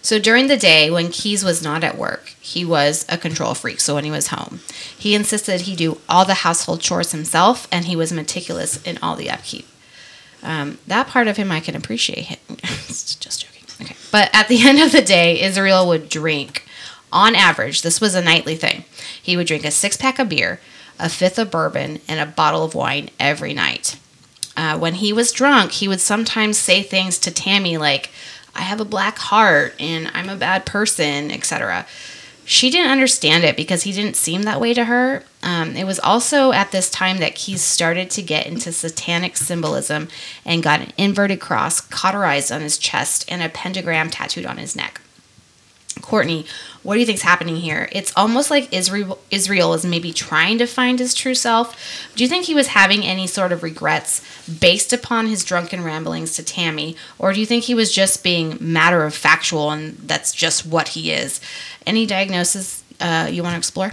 So 0.00 0.20
during 0.20 0.46
the 0.46 0.56
day, 0.56 0.90
when 0.92 1.10
Keyes 1.10 1.44
was 1.44 1.60
not 1.60 1.82
at 1.82 1.98
work, 1.98 2.28
he 2.40 2.64
was 2.64 3.04
a 3.08 3.18
control 3.18 3.54
freak. 3.54 3.80
So 3.80 3.96
when 3.96 4.04
he 4.04 4.12
was 4.12 4.28
home, 4.28 4.60
he 4.96 5.16
insisted 5.16 5.62
he 5.62 5.74
do 5.74 6.00
all 6.08 6.24
the 6.24 6.34
household 6.34 6.80
chores 6.80 7.10
himself, 7.10 7.66
and 7.72 7.86
he 7.86 7.96
was 7.96 8.12
meticulous 8.12 8.80
in 8.84 8.98
all 9.02 9.16
the 9.16 9.28
upkeep. 9.28 9.66
Um, 10.42 10.78
that 10.86 11.08
part 11.08 11.28
of 11.28 11.36
him 11.36 11.50
I 11.50 11.60
can 11.60 11.74
appreciate. 11.74 12.38
Just 12.86 13.42
joking. 13.42 13.64
Okay. 13.80 13.96
But 14.10 14.30
at 14.32 14.48
the 14.48 14.62
end 14.68 14.80
of 14.80 14.92
the 14.92 15.02
day, 15.02 15.40
Israel 15.40 15.86
would 15.88 16.08
drink. 16.08 16.64
On 17.10 17.34
average, 17.34 17.80
this 17.80 18.02
was 18.02 18.14
a 18.14 18.22
nightly 18.22 18.54
thing. 18.54 18.84
He 19.20 19.36
would 19.36 19.46
drink 19.46 19.64
a 19.64 19.70
six 19.70 19.96
pack 19.96 20.18
of 20.18 20.28
beer, 20.28 20.60
a 20.98 21.08
fifth 21.08 21.38
of 21.38 21.50
bourbon, 21.50 22.00
and 22.06 22.20
a 22.20 22.26
bottle 22.26 22.64
of 22.64 22.74
wine 22.74 23.08
every 23.18 23.54
night. 23.54 23.98
Uh, 24.58 24.76
when 24.76 24.94
he 24.94 25.12
was 25.12 25.32
drunk, 25.32 25.72
he 25.72 25.88
would 25.88 26.00
sometimes 26.00 26.58
say 26.58 26.82
things 26.82 27.16
to 27.18 27.30
Tammy 27.30 27.78
like, 27.78 28.10
I 28.54 28.62
have 28.62 28.80
a 28.80 28.84
black 28.84 29.18
heart 29.18 29.74
and 29.78 30.10
I'm 30.12 30.28
a 30.28 30.36
bad 30.36 30.66
person, 30.66 31.30
etc. 31.30 31.86
She 32.44 32.68
didn't 32.68 32.90
understand 32.90 33.44
it 33.44 33.56
because 33.56 33.84
he 33.84 33.92
didn't 33.92 34.16
seem 34.16 34.42
that 34.42 34.60
way 34.60 34.74
to 34.74 34.86
her. 34.86 35.24
Um, 35.42 35.76
it 35.76 35.84
was 35.84 36.00
also 36.00 36.52
at 36.52 36.72
this 36.72 36.90
time 36.90 37.18
that 37.18 37.34
Keyes 37.34 37.62
started 37.62 38.10
to 38.10 38.22
get 38.22 38.46
into 38.46 38.72
satanic 38.72 39.36
symbolism 39.36 40.08
and 40.44 40.62
got 40.62 40.80
an 40.80 40.92
inverted 40.98 41.40
cross 41.40 41.80
cauterized 41.80 42.50
on 42.50 42.60
his 42.60 42.76
chest 42.76 43.24
and 43.28 43.42
a 43.42 43.48
pentagram 43.48 44.10
tattooed 44.10 44.46
on 44.46 44.58
his 44.58 44.74
neck. 44.74 45.00
Courtney, 46.00 46.46
what 46.82 46.94
do 46.94 47.00
you 47.00 47.06
think's 47.06 47.22
happening 47.22 47.56
here? 47.56 47.88
It's 47.92 48.12
almost 48.16 48.50
like 48.50 48.72
Israel 48.72 49.18
Israel 49.30 49.74
is 49.74 49.84
maybe 49.84 50.12
trying 50.12 50.58
to 50.58 50.66
find 50.66 50.98
his 50.98 51.12
true 51.12 51.34
self. 51.34 51.76
Do 52.14 52.22
you 52.22 52.28
think 52.28 52.46
he 52.46 52.54
was 52.54 52.68
having 52.68 53.04
any 53.04 53.26
sort 53.26 53.52
of 53.52 53.62
regrets 53.62 54.22
based 54.48 54.92
upon 54.92 55.26
his 55.26 55.44
drunken 55.44 55.82
ramblings 55.82 56.34
to 56.36 56.42
Tammy, 56.42 56.96
or 57.18 57.32
do 57.32 57.40
you 57.40 57.46
think 57.46 57.64
he 57.64 57.74
was 57.74 57.92
just 57.92 58.22
being 58.22 58.56
matter 58.60 59.04
of 59.04 59.14
factual 59.14 59.70
and 59.70 59.96
that's 59.98 60.32
just 60.32 60.64
what 60.64 60.88
he 60.88 61.10
is? 61.10 61.40
Any 61.86 62.06
diagnosis 62.06 62.82
uh, 63.00 63.28
you 63.30 63.42
want 63.42 63.54
to 63.54 63.58
explore? 63.58 63.92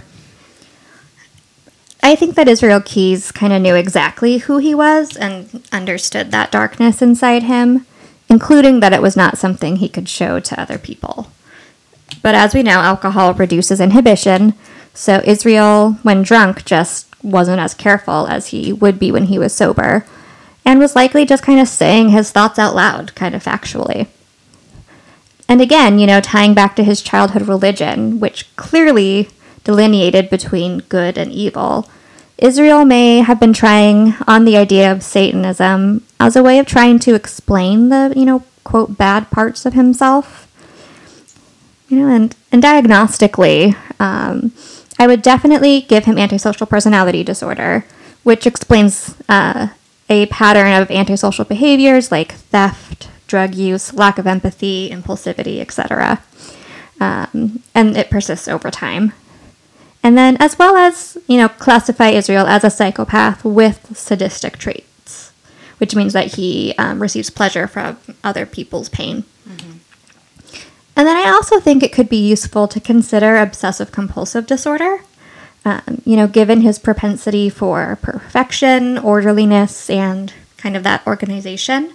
I 2.06 2.14
think 2.14 2.36
that 2.36 2.46
Israel 2.46 2.80
Keyes 2.80 3.32
kind 3.32 3.52
of 3.52 3.60
knew 3.60 3.74
exactly 3.74 4.38
who 4.38 4.58
he 4.58 4.76
was 4.76 5.16
and 5.16 5.66
understood 5.72 6.30
that 6.30 6.52
darkness 6.52 7.02
inside 7.02 7.42
him, 7.42 7.84
including 8.28 8.78
that 8.78 8.92
it 8.92 9.02
was 9.02 9.16
not 9.16 9.38
something 9.38 9.74
he 9.76 9.88
could 9.88 10.08
show 10.08 10.38
to 10.38 10.60
other 10.60 10.78
people. 10.78 11.32
But 12.22 12.36
as 12.36 12.54
we 12.54 12.62
know, 12.62 12.78
alcohol 12.78 13.34
reduces 13.34 13.80
inhibition, 13.80 14.54
so 14.94 15.20
Israel, 15.24 15.98
when 16.04 16.22
drunk, 16.22 16.64
just 16.64 17.08
wasn't 17.24 17.58
as 17.58 17.74
careful 17.74 18.28
as 18.28 18.48
he 18.48 18.72
would 18.72 19.00
be 19.00 19.10
when 19.10 19.24
he 19.24 19.36
was 19.36 19.52
sober, 19.52 20.06
and 20.64 20.78
was 20.78 20.94
likely 20.94 21.26
just 21.26 21.42
kind 21.42 21.58
of 21.58 21.66
saying 21.66 22.10
his 22.10 22.30
thoughts 22.30 22.56
out 22.56 22.76
loud, 22.76 23.16
kind 23.16 23.34
of 23.34 23.42
factually. 23.42 24.06
And 25.48 25.60
again, 25.60 25.98
you 25.98 26.06
know, 26.06 26.20
tying 26.20 26.54
back 26.54 26.76
to 26.76 26.84
his 26.84 27.02
childhood 27.02 27.48
religion, 27.48 28.20
which 28.20 28.54
clearly 28.54 29.28
delineated 29.66 30.30
between 30.30 30.78
good 30.88 31.18
and 31.18 31.32
evil, 31.32 31.90
Israel 32.38 32.84
may 32.84 33.18
have 33.18 33.40
been 33.40 33.52
trying 33.52 34.14
on 34.28 34.44
the 34.44 34.56
idea 34.56 34.92
of 34.92 35.02
Satanism 35.02 36.04
as 36.20 36.36
a 36.36 36.42
way 36.42 36.60
of 36.60 36.66
trying 36.66 37.00
to 37.00 37.14
explain 37.14 37.88
the, 37.88 38.12
you 38.14 38.24
know, 38.24 38.44
quote, 38.62 38.96
bad 38.96 39.28
parts 39.30 39.66
of 39.66 39.74
himself. 39.74 40.44
You 41.88 41.98
know, 41.98 42.14
and, 42.14 42.36
and 42.52 42.62
diagnostically, 42.62 43.76
um, 43.98 44.52
I 45.00 45.08
would 45.08 45.20
definitely 45.20 45.80
give 45.80 46.04
him 46.04 46.16
antisocial 46.16 46.66
personality 46.66 47.24
disorder, 47.24 47.84
which 48.22 48.46
explains 48.46 49.16
uh, 49.28 49.68
a 50.08 50.26
pattern 50.26 50.80
of 50.80 50.90
antisocial 50.92 51.44
behaviors 51.44 52.12
like 52.12 52.32
theft, 52.32 53.08
drug 53.26 53.56
use, 53.56 53.92
lack 53.94 54.18
of 54.18 54.28
empathy, 54.28 54.90
impulsivity, 54.90 55.58
etc. 55.58 56.22
Um, 57.00 57.62
and 57.74 57.96
it 57.96 58.10
persists 58.10 58.46
over 58.46 58.70
time. 58.70 59.12
And 60.06 60.16
then, 60.16 60.36
as 60.38 60.56
well 60.56 60.76
as, 60.76 61.18
you 61.26 61.36
know, 61.36 61.48
classify 61.48 62.10
Israel 62.10 62.46
as 62.46 62.62
a 62.62 62.70
psychopath 62.70 63.44
with 63.44 63.96
sadistic 63.96 64.56
traits, 64.56 65.32
which 65.78 65.96
means 65.96 66.12
that 66.12 66.36
he 66.36 66.74
um, 66.78 67.02
receives 67.02 67.28
pleasure 67.28 67.66
from 67.66 67.98
other 68.22 68.46
people's 68.46 68.88
pain. 68.88 69.24
And 70.94 71.08
then 71.08 71.16
I 71.16 71.28
also 71.28 71.58
think 71.58 71.82
it 71.82 71.92
could 71.92 72.08
be 72.08 72.24
useful 72.24 72.68
to 72.68 72.78
consider 72.78 73.36
obsessive 73.36 73.90
compulsive 73.90 74.46
disorder. 74.46 75.00
Um, 75.64 76.02
you 76.04 76.16
know, 76.16 76.28
given 76.28 76.60
his 76.60 76.78
propensity 76.78 77.50
for 77.50 77.98
perfection, 78.00 78.98
orderliness, 78.98 79.90
and 79.90 80.32
kind 80.56 80.76
of 80.76 80.84
that 80.84 81.04
organization. 81.04 81.92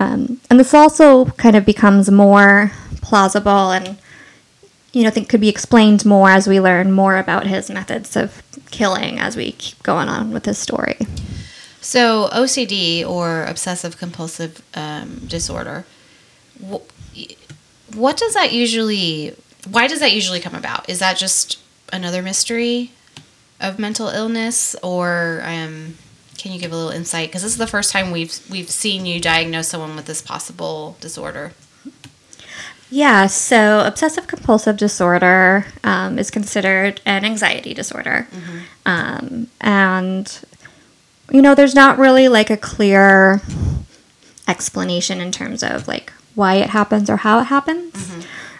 Um, 0.00 0.40
and 0.48 0.58
this 0.58 0.72
also 0.72 1.26
kind 1.26 1.54
of 1.54 1.66
becomes 1.66 2.10
more 2.10 2.72
plausible 3.02 3.72
and 3.72 3.98
you 4.92 5.02
know, 5.04 5.10
think 5.10 5.28
could 5.28 5.40
be 5.40 5.48
explained 5.48 6.04
more 6.04 6.30
as 6.30 6.46
we 6.46 6.60
learn 6.60 6.92
more 6.92 7.16
about 7.16 7.46
his 7.46 7.70
methods 7.70 8.16
of 8.16 8.42
killing 8.70 9.18
as 9.18 9.36
we 9.36 9.52
keep 9.52 9.82
going 9.82 10.08
on 10.08 10.32
with 10.32 10.44
his 10.44 10.58
story. 10.58 10.98
So 11.80 12.28
OCD 12.32 13.04
or 13.06 13.44
obsessive 13.44 13.96
compulsive 13.98 14.62
um, 14.74 15.22
disorder. 15.26 15.84
wh- 16.64 16.76
What 17.94 18.16
does 18.16 18.34
that 18.34 18.52
usually? 18.52 19.34
Why 19.68 19.86
does 19.86 20.00
that 20.00 20.12
usually 20.12 20.40
come 20.40 20.54
about? 20.54 20.88
Is 20.88 20.98
that 21.00 21.16
just 21.16 21.58
another 21.92 22.22
mystery 22.22 22.92
of 23.60 23.78
mental 23.78 24.08
illness, 24.08 24.74
or 24.82 25.40
um, 25.44 25.96
can 26.38 26.52
you 26.52 26.58
give 26.58 26.72
a 26.72 26.76
little 26.76 26.90
insight? 26.90 27.28
Because 27.28 27.42
this 27.42 27.52
is 27.52 27.58
the 27.58 27.66
first 27.66 27.92
time 27.92 28.10
we've 28.10 28.38
we've 28.50 28.70
seen 28.70 29.04
you 29.06 29.20
diagnose 29.20 29.68
someone 29.68 29.94
with 29.96 30.06
this 30.06 30.22
possible 30.22 30.96
disorder. 31.00 31.52
Yeah, 32.92 33.26
so 33.26 33.80
obsessive 33.86 34.26
compulsive 34.26 34.76
disorder 34.76 35.64
um, 35.82 36.18
is 36.18 36.30
considered 36.30 37.00
an 37.06 37.24
anxiety 37.24 37.72
disorder. 37.72 38.28
Um, 38.84 39.46
and, 39.62 40.40
you 41.30 41.40
know, 41.40 41.54
there's 41.54 41.74
not 41.74 41.98
really 41.98 42.28
like 42.28 42.50
a 42.50 42.56
clear 42.58 43.40
explanation 44.46 45.20
in 45.22 45.32
terms 45.32 45.62
of 45.62 45.88
like 45.88 46.12
why 46.34 46.56
it 46.56 46.70
happens 46.70 47.08
or 47.08 47.16
how 47.18 47.40
it 47.40 47.44
happens. 47.44 47.94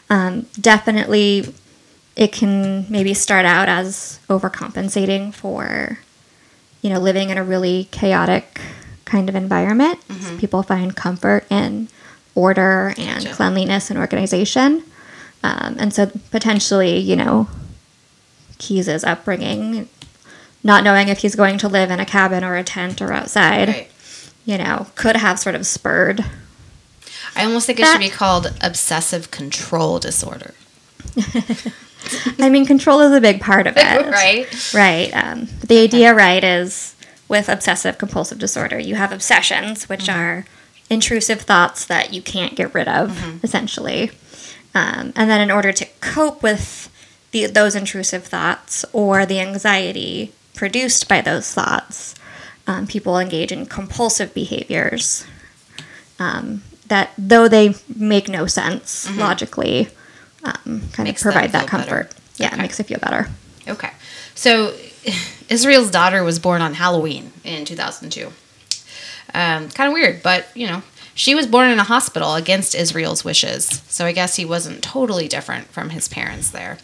Um, 0.08 0.46
definitely, 0.60 1.54
it 2.16 2.32
can 2.32 2.86
maybe 2.88 3.12
start 3.14 3.44
out 3.44 3.68
as 3.68 4.18
overcompensating 4.28 5.34
for, 5.34 5.98
you 6.80 6.88
know, 6.90 6.98
living 6.98 7.28
in 7.30 7.36
a 7.36 7.44
really 7.44 7.88
chaotic 7.90 8.60
kind 9.04 9.28
of 9.28 9.34
environment. 9.34 9.98
So 10.22 10.38
people 10.38 10.62
find 10.62 10.96
comfort 10.96 11.44
in 11.50 11.88
order 12.34 12.94
and 12.96 13.24
Gotcha. 13.24 13.34
cleanliness 13.36 13.90
and 13.90 13.98
organization. 13.98 14.84
Um, 15.42 15.76
and 15.78 15.92
so 15.92 16.10
potentially, 16.30 16.98
you 16.98 17.16
know, 17.16 17.48
Keyes's 18.58 19.02
upbringing, 19.04 19.88
not 20.62 20.84
knowing 20.84 21.08
if 21.08 21.18
he's 21.18 21.34
going 21.34 21.58
to 21.58 21.68
live 21.68 21.90
in 21.90 21.98
a 22.00 22.06
cabin 22.06 22.44
or 22.44 22.56
a 22.56 22.62
tent 22.64 23.02
or 23.02 23.12
outside, 23.12 23.68
Right. 23.68 23.90
you 24.44 24.56
know, 24.58 24.86
could 24.94 25.16
have 25.16 25.38
sort 25.40 25.54
of 25.56 25.66
spurred. 25.66 26.24
I 27.34 27.44
almost 27.44 27.66
think 27.66 27.80
it 27.80 27.86
should 27.86 27.98
be 27.98 28.08
called 28.10 28.52
obsessive 28.60 29.30
control 29.30 29.98
disorder. 29.98 30.54
I 32.38 32.48
mean, 32.50 32.66
control 32.66 33.00
is 33.00 33.12
a 33.12 33.20
big 33.20 33.40
part 33.40 33.66
of 33.66 33.74
it. 33.76 34.06
right. 34.10 34.74
Right. 34.74 35.10
Um, 35.14 35.48
the 35.66 35.78
idea, 35.80 36.14
right, 36.14 36.42
is 36.42 36.94
with 37.28 37.48
obsessive 37.48 37.98
compulsive 37.98 38.38
disorder, 38.38 38.78
you 38.78 38.94
have 38.96 39.12
obsessions, 39.12 39.88
which 39.88 40.08
are 40.08 40.44
intrusive 40.92 41.40
thoughts 41.42 41.84
that 41.86 42.12
you 42.12 42.20
can't 42.22 42.54
get 42.54 42.74
rid 42.74 42.88
of, 42.88 43.42
essentially. 43.44 44.10
Um, 44.74 45.12
and 45.16 45.30
then, 45.30 45.40
in 45.40 45.50
order 45.50 45.72
to 45.72 45.84
cope 46.00 46.42
with 46.42 46.88
the, 47.32 47.46
those 47.46 47.74
intrusive 47.74 48.24
thoughts 48.24 48.84
or 48.92 49.24
the 49.26 49.40
anxiety 49.40 50.32
produced 50.54 51.08
by 51.08 51.20
those 51.20 51.52
thoughts, 51.52 52.14
um, 52.66 52.86
people 52.86 53.18
engage 53.18 53.52
in 53.52 53.66
compulsive 53.66 54.32
behaviors 54.34 55.26
um, 56.18 56.62
that, 56.86 57.10
though 57.18 57.48
they 57.48 57.74
make 57.94 58.28
no 58.28 58.46
sense 58.46 59.10
logically, 59.16 59.88
um, 60.44 60.82
kind 60.92 61.04
Makes 61.08 61.22
of 61.24 61.32
provide 61.32 61.52
that 61.52 61.68
feel 61.70 61.78
better. 61.80 61.90
comfort. 62.04 62.14
Yeah, 62.36 62.46
Okay. 62.48 62.56
it 62.56 62.58
makes 62.62 62.80
it 62.80 62.84
feel 62.86 62.98
better. 62.98 63.28
Okay. 63.68 63.90
So 64.34 64.74
Israel's 65.48 65.90
daughter 65.90 66.22
was 66.24 66.38
born 66.38 66.62
on 66.62 66.74
Halloween 66.74 67.32
in 67.44 67.64
2002. 67.64 68.32
Um, 69.34 69.68
kind 69.70 69.88
of 69.88 69.94
weird, 69.94 70.22
but 70.22 70.46
you 70.54 70.66
know, 70.66 70.82
she 71.14 71.34
was 71.34 71.46
born 71.46 71.70
in 71.70 71.78
a 71.78 71.84
hospital 71.84 72.34
against 72.34 72.74
Israel's 72.74 73.24
wishes. 73.24 73.82
So 73.88 74.06
I 74.06 74.12
guess 74.12 74.36
he 74.36 74.44
wasn't 74.44 74.82
totally 74.82 75.28
different 75.28 75.68
from 75.68 75.90
his 75.90 76.08
parents 76.08 76.50
there. 76.50 76.78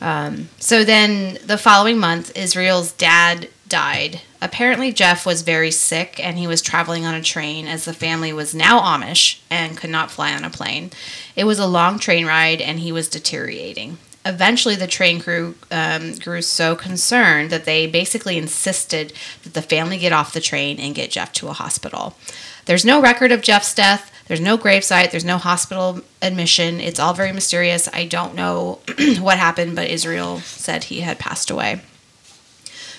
Um, 0.00 0.48
so 0.58 0.84
then 0.84 1.38
the 1.46 1.58
following 1.58 1.98
month, 1.98 2.36
Israel's 2.36 2.92
dad 2.92 3.48
died. 3.68 4.20
Apparently, 4.42 4.92
Jeff 4.92 5.24
was 5.24 5.40
very 5.40 5.70
sick 5.70 6.20
and 6.22 6.36
he 6.36 6.46
was 6.46 6.60
traveling 6.60 7.06
on 7.06 7.14
a 7.14 7.22
train 7.22 7.66
as 7.66 7.86
the 7.86 7.94
family 7.94 8.32
was 8.32 8.54
now 8.54 8.80
Amish 8.80 9.40
and 9.50 9.76
could 9.76 9.90
not 9.90 10.10
fly 10.10 10.34
on 10.34 10.44
a 10.44 10.50
plane. 10.50 10.90
It 11.34 11.44
was 11.44 11.58
a 11.58 11.66
long 11.66 11.98
train 11.98 12.26
ride 12.26 12.60
and 12.60 12.80
he 12.80 12.92
was 12.92 13.08
deteriorating. 13.08 13.96
Eventually, 14.26 14.74
the 14.74 14.86
train 14.86 15.20
crew 15.20 15.54
um, 15.70 16.14
grew 16.14 16.40
so 16.40 16.74
concerned 16.74 17.50
that 17.50 17.66
they 17.66 17.86
basically 17.86 18.38
insisted 18.38 19.12
that 19.42 19.52
the 19.52 19.60
family 19.60 19.98
get 19.98 20.12
off 20.12 20.32
the 20.32 20.40
train 20.40 20.78
and 20.80 20.94
get 20.94 21.10
Jeff 21.10 21.32
to 21.34 21.48
a 21.48 21.52
hospital. 21.52 22.16
There's 22.64 22.84
no 22.84 23.02
record 23.02 23.32
of 23.32 23.42
Jeff's 23.42 23.74
death. 23.74 24.10
There's 24.26 24.40
no 24.40 24.56
gravesite. 24.56 25.10
There's 25.10 25.24
no 25.24 25.36
hospital 25.36 26.00
admission. 26.22 26.80
It's 26.80 26.98
all 26.98 27.12
very 27.12 27.32
mysterious. 27.32 27.88
I 27.92 28.06
don't 28.06 28.34
know 28.34 28.78
what 29.18 29.38
happened, 29.38 29.76
but 29.76 29.90
Israel 29.90 30.38
said 30.40 30.84
he 30.84 31.00
had 31.00 31.18
passed 31.18 31.50
away. 31.50 31.82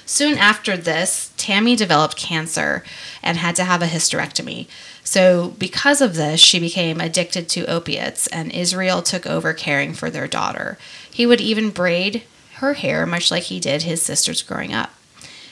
Soon 0.05 0.37
after 0.37 0.77
this, 0.77 1.33
Tammy 1.35 1.75
developed 1.75 2.15
cancer 2.15 2.83
and 3.23 3.37
had 3.37 3.55
to 3.55 3.63
have 3.63 3.81
a 3.81 3.87
hysterectomy. 3.87 4.67
So, 5.05 5.49
because 5.59 6.01
of 6.01 6.15
this, 6.15 6.39
she 6.39 6.59
became 6.59 6.99
addicted 6.99 7.47
to 7.49 7.71
opiates, 7.71 8.25
and 8.27 8.51
Israel 8.51 9.03
took 9.03 9.27
over 9.27 9.53
caring 9.53 9.93
for 9.93 10.09
their 10.09 10.27
daughter. 10.27 10.79
He 11.09 11.27
would 11.27 11.39
even 11.39 11.69
braid 11.69 12.23
her 12.55 12.73
hair, 12.73 13.05
much 13.05 13.29
like 13.29 13.43
he 13.43 13.59
did 13.59 13.83
his 13.83 14.01
sisters 14.01 14.41
growing 14.41 14.73
up. 14.73 14.95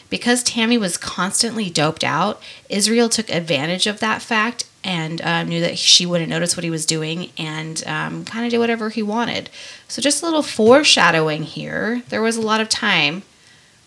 Because 0.10 0.42
Tammy 0.42 0.78
was 0.78 0.98
constantly 0.98 1.70
doped 1.70 2.04
out, 2.04 2.42
Israel 2.68 3.10
took 3.10 3.30
advantage 3.30 3.86
of 3.86 4.00
that 4.00 4.24
fact 4.24 4.66
and 4.84 5.22
um, 5.22 5.50
knew 5.50 5.62
that 5.62 5.78
she 5.78 6.06
wouldn't 6.06 6.32
notice 6.32 6.58
what 6.58 6.64
he 6.64 6.72
was 6.72 6.86
doing 6.86 7.30
and 7.38 7.86
um, 7.86 8.26
kind 8.26 8.46
of 8.46 8.52
did 8.52 8.58
whatever 8.58 8.90
he 8.90 9.04
wanted. 9.04 9.52
So, 9.88 10.02
just 10.02 10.24
a 10.24 10.26
little 10.26 10.42
foreshadowing 10.42 11.44
here. 11.44 12.02
There 12.10 12.24
was 12.24 12.38
a 12.38 12.42
lot 12.42 12.60
of 12.60 12.70
time 12.70 13.22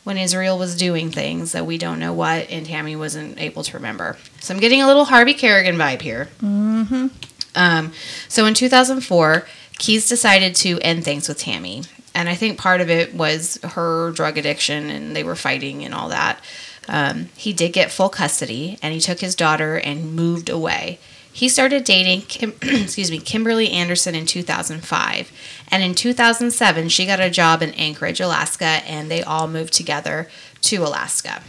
when 0.07 0.19
Israel 0.19 0.57
was 0.57 0.77
doing 0.77 1.11
things 1.11 1.51
that 1.51 1.67
we 1.67 1.79
don't 1.79 1.99
know 1.99 2.13
what, 2.13 2.49
and 2.49 2.65
Tammy 2.65 2.95
wasn't 2.95 3.41
able 3.41 3.65
to 3.65 3.77
remember. 3.77 4.17
So, 4.41 4.55
I'm 4.55 4.61
getting 4.61 4.81
a 4.81 4.87
little 4.87 5.07
Harvey 5.07 5.35
Carignan 5.35 5.75
vibe 5.75 6.01
here. 6.01 6.29
Mm-hmm. 6.41 7.09
Um, 7.57 7.93
so, 8.29 8.47
in 8.47 8.55
2004, 8.55 9.45
Keyes 9.79 10.09
decided 10.09 10.55
to 10.57 10.79
end 10.81 11.05
things 11.05 11.29
with 11.29 11.39
Tammy. 11.39 11.83
And 12.15 12.29
I 12.29 12.37
think 12.37 12.57
part 12.57 12.81
of 12.81 12.89
it 12.89 13.15
was 13.15 13.59
her 13.65 14.13
drug 14.13 14.39
addiction 14.39 14.91
and 14.91 15.17
they 15.17 15.25
were 15.25 15.35
fighting 15.35 15.85
and 15.85 15.93
all 15.93 16.09
that. 16.11 16.41
Um, 16.89 17.31
he 17.37 17.53
did 17.53 17.73
get 17.73 17.91
full 17.91 18.09
custody 18.09 18.79
and 18.83 18.95
he 18.95 19.01
took 19.01 19.19
his 19.19 19.35
daughter 19.35 19.77
and 19.77 20.15
moved 20.15 20.49
away. 20.49 21.01
He 21.37 21.51
started 21.51 21.85
dating 21.85 22.23
Kim, 22.23 22.55
excuse 22.63 23.11
me, 23.11 23.19
Kimberly 23.19 23.71
Anderson 23.71 24.15
in 24.15 24.25
2005. 24.25 25.33
And 25.69 25.83
in 25.83 25.95
2007, 25.95 26.89
she 26.89 27.05
got 27.05 27.21
a 27.21 27.29
job 27.29 27.61
in 27.61 27.75
Anchorage, 27.75 28.21
Alaska, 28.21 28.65
and 28.65 29.11
they 29.11 29.23
all 29.23 29.47
moved 29.47 29.75
together 29.75 30.31
to 30.63 30.77
Alaska. 30.79 31.43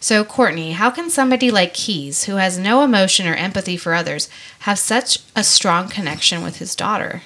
So, 0.00 0.24
Courtney, 0.24 0.72
how 0.72 0.90
can 0.90 1.08
somebody 1.08 1.52
like 1.52 1.72
Keyes, 1.72 2.24
who 2.24 2.34
has 2.34 2.58
no 2.58 2.82
emotion 2.82 3.28
or 3.28 3.34
empathy 3.34 3.76
for 3.76 3.94
others, 3.94 4.28
have 4.60 4.76
such 4.76 5.20
a 5.36 5.44
strong 5.44 5.88
connection 5.88 6.42
with 6.42 6.56
his 6.56 6.74
daughter? 6.74 7.22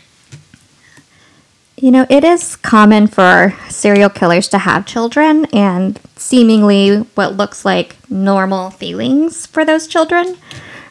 You 1.79 1.91
know, 1.91 2.05
it 2.11 2.25
is 2.25 2.57
common 2.57 3.07
for 3.07 3.55
serial 3.71 4.11
killers 4.11 4.49
to 4.49 4.59
have 4.59 4.85
children 4.85 5.47
and 5.47 5.99
seemingly 6.17 6.99
what 7.15 7.39
looks 7.39 7.65
like 7.65 7.97
normal 8.11 8.69
feelings 8.69 9.47
for 9.47 9.65
those 9.65 9.87
children. 9.87 10.37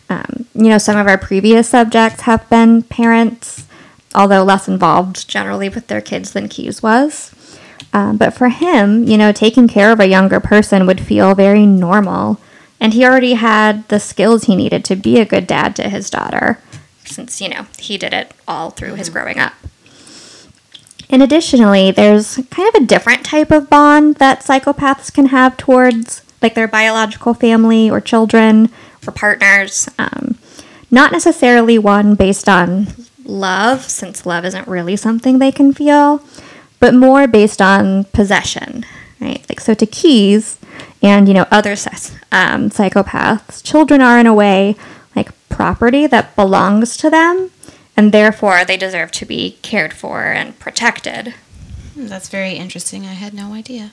Um, 0.09 0.45
you 0.53 0.69
know, 0.69 0.77
some 0.77 0.97
of 0.97 1.07
our 1.07 1.17
previous 1.17 1.69
subjects 1.69 2.21
have 2.21 2.47
been 2.49 2.83
parents, 2.83 3.65
although 4.13 4.43
less 4.43 4.67
involved 4.67 5.27
generally 5.27 5.69
with 5.69 5.87
their 5.87 6.01
kids 6.01 6.31
than 6.31 6.47
Keyes 6.47 6.83
was. 6.83 7.33
Um, 7.91 8.17
but 8.17 8.33
for 8.33 8.49
him, 8.49 9.05
you 9.05 9.17
know, 9.17 9.31
taking 9.31 9.67
care 9.67 9.91
of 9.91 9.99
a 9.99 10.07
younger 10.07 10.39
person 10.39 10.85
would 10.85 11.01
feel 11.01 11.33
very 11.33 11.65
normal. 11.65 12.39
And 12.79 12.93
he 12.93 13.05
already 13.05 13.33
had 13.33 13.87
the 13.87 13.99
skills 13.99 14.43
he 14.43 14.55
needed 14.55 14.83
to 14.85 14.95
be 14.95 15.19
a 15.19 15.25
good 15.25 15.47
dad 15.47 15.75
to 15.77 15.89
his 15.89 16.09
daughter, 16.09 16.59
since, 17.05 17.39
you 17.39 17.49
know, 17.49 17.67
he 17.79 17.97
did 17.97 18.13
it 18.13 18.33
all 18.47 18.69
through 18.69 18.95
his 18.95 19.09
growing 19.09 19.39
up. 19.39 19.53
And 21.09 21.23
additionally, 21.23 21.91
there's 21.91 22.35
kind 22.49 22.67
of 22.67 22.81
a 22.81 22.85
different 22.85 23.23
type 23.23 23.51
of 23.51 23.69
bond 23.69 24.15
that 24.15 24.41
psychopaths 24.41 25.13
can 25.13 25.27
have 25.27 25.55
towards 25.55 26.21
like 26.41 26.55
their 26.55 26.67
biological 26.67 27.33
family 27.33 27.89
or 27.89 28.01
children 28.01 28.69
or 29.07 29.11
partners. 29.11 29.89
Um, 29.97 30.37
not 30.91 31.11
necessarily 31.11 31.77
one 31.77 32.15
based 32.15 32.47
on 32.47 32.87
love, 33.23 33.81
since 33.83 34.25
love 34.25 34.45
isn't 34.45 34.67
really 34.67 34.95
something 34.95 35.39
they 35.39 35.51
can 35.51 35.73
feel, 35.73 36.23
but 36.79 36.93
more 36.93 37.27
based 37.27 37.61
on 37.61 38.05
possession, 38.05 38.85
right? 39.19 39.43
Like 39.49 39.59
so 39.59 39.73
to 39.73 39.85
Keyes 39.85 40.59
and 41.01 41.27
you 41.27 41.33
know 41.33 41.45
other 41.51 41.71
um, 42.31 42.69
psychopaths, 42.69 43.63
children 43.63 44.01
are 44.01 44.19
in 44.19 44.27
a 44.27 44.33
way 44.33 44.75
like 45.15 45.31
property 45.49 46.07
that 46.07 46.35
belongs 46.35 46.97
to 46.97 47.09
them, 47.09 47.49
and 47.97 48.11
therefore 48.11 48.63
they 48.65 48.77
deserve 48.77 49.11
to 49.13 49.25
be 49.25 49.57
cared 49.61 49.93
for 49.93 50.23
and 50.23 50.57
protected. 50.59 51.33
Hmm, 51.93 52.07
That's 52.07 52.29
very 52.29 52.53
interesting. 52.53 53.05
I 53.05 53.13
had 53.13 53.33
no 53.33 53.53
idea. 53.53 53.91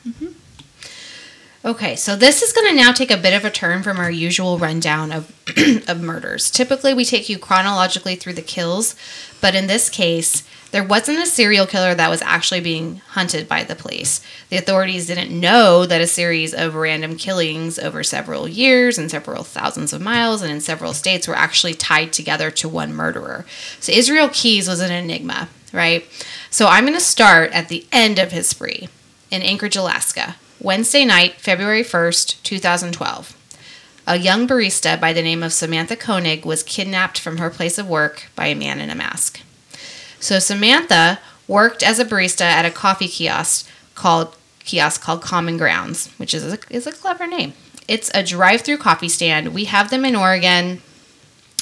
Okay, 1.64 1.94
so 1.94 2.16
this 2.16 2.42
is 2.42 2.52
going 2.52 2.68
to 2.68 2.74
now 2.74 2.90
take 2.90 3.12
a 3.12 3.16
bit 3.16 3.34
of 3.34 3.44
a 3.44 3.50
turn 3.50 3.84
from 3.84 3.98
our 3.98 4.10
usual 4.10 4.58
rundown 4.58 5.12
of, 5.12 5.32
of 5.88 6.02
murders. 6.02 6.50
Typically, 6.50 6.92
we 6.92 7.04
take 7.04 7.28
you 7.28 7.38
chronologically 7.38 8.16
through 8.16 8.32
the 8.32 8.42
kills, 8.42 8.96
but 9.40 9.54
in 9.54 9.68
this 9.68 9.88
case, 9.88 10.42
There 10.72 10.82
wasn't 10.82 11.18
a 11.18 11.26
serial 11.26 11.66
killer 11.66 11.94
that 11.94 12.08
was 12.08 12.22
actually 12.22 12.60
being 12.60 13.02
hunted 13.10 13.46
by 13.46 13.62
the 13.62 13.76
police. 13.76 14.22
The 14.48 14.56
authorities 14.56 15.06
didn't 15.06 15.38
know 15.38 15.84
that 15.84 16.00
a 16.00 16.06
series 16.06 16.54
of 16.54 16.74
random 16.74 17.16
killings 17.16 17.78
over 17.78 18.02
several 18.02 18.48
years 18.48 18.96
and 18.96 19.10
several 19.10 19.44
thousands 19.44 19.92
of 19.92 20.00
miles 20.00 20.40
and 20.40 20.50
in 20.50 20.62
several 20.62 20.94
states 20.94 21.28
were 21.28 21.36
actually 21.36 21.74
tied 21.74 22.14
together 22.14 22.50
to 22.52 22.70
one 22.70 22.94
murderer. 22.94 23.44
So 23.80 23.92
Israel 23.92 24.30
Keyes 24.32 24.66
was 24.66 24.80
an 24.80 24.90
enigma, 24.90 25.50
right? 25.74 26.06
So 26.48 26.66
I'm 26.66 26.84
going 26.84 26.94
to 26.94 27.00
start 27.04 27.52
at 27.52 27.68
the 27.68 27.86
end 27.92 28.18
of 28.18 28.32
his 28.32 28.48
spree 28.48 28.88
in 29.30 29.42
Anchorage, 29.42 29.76
Alaska, 29.76 30.36
Wednesday 30.62 31.04
night, 31.04 31.40
February 31.40 31.82
1st, 31.82 32.40
2012. 32.44 33.36
A 34.06 34.16
young 34.16 34.46
barista 34.46 35.00
by 35.00 35.12
the 35.12 35.22
name 35.22 35.42
of 35.42 35.52
Samantha 35.52 35.96
Koenig 35.96 36.44
was 36.44 36.62
kidnapped 36.62 37.18
from 37.18 37.38
her 37.38 37.50
place 37.50 37.78
of 37.78 37.88
work 37.88 38.28
by 38.36 38.46
a 38.46 38.54
man 38.54 38.78
in 38.78 38.88
a 38.88 38.94
mask. 38.94 39.40
So 40.20 40.38
Samantha 40.38 41.18
worked 41.48 41.82
as 41.82 41.98
a 41.98 42.04
barista 42.04 42.42
at 42.42 42.64
a 42.64 42.70
coffee 42.70 43.08
kiosk 43.08 43.68
called 43.96 44.36
kiosk 44.60 45.02
called 45.02 45.20
Common 45.20 45.56
Grounds, 45.56 46.08
which 46.16 46.32
is 46.32 46.44
a, 46.52 46.58
is 46.70 46.86
a 46.86 46.92
clever 46.92 47.26
name. 47.26 47.54
It's 47.88 48.12
a 48.14 48.22
drive-through 48.22 48.78
coffee 48.78 49.08
stand. 49.08 49.52
We 49.52 49.64
have 49.64 49.90
them 49.90 50.04
in 50.04 50.14
Oregon, 50.14 50.80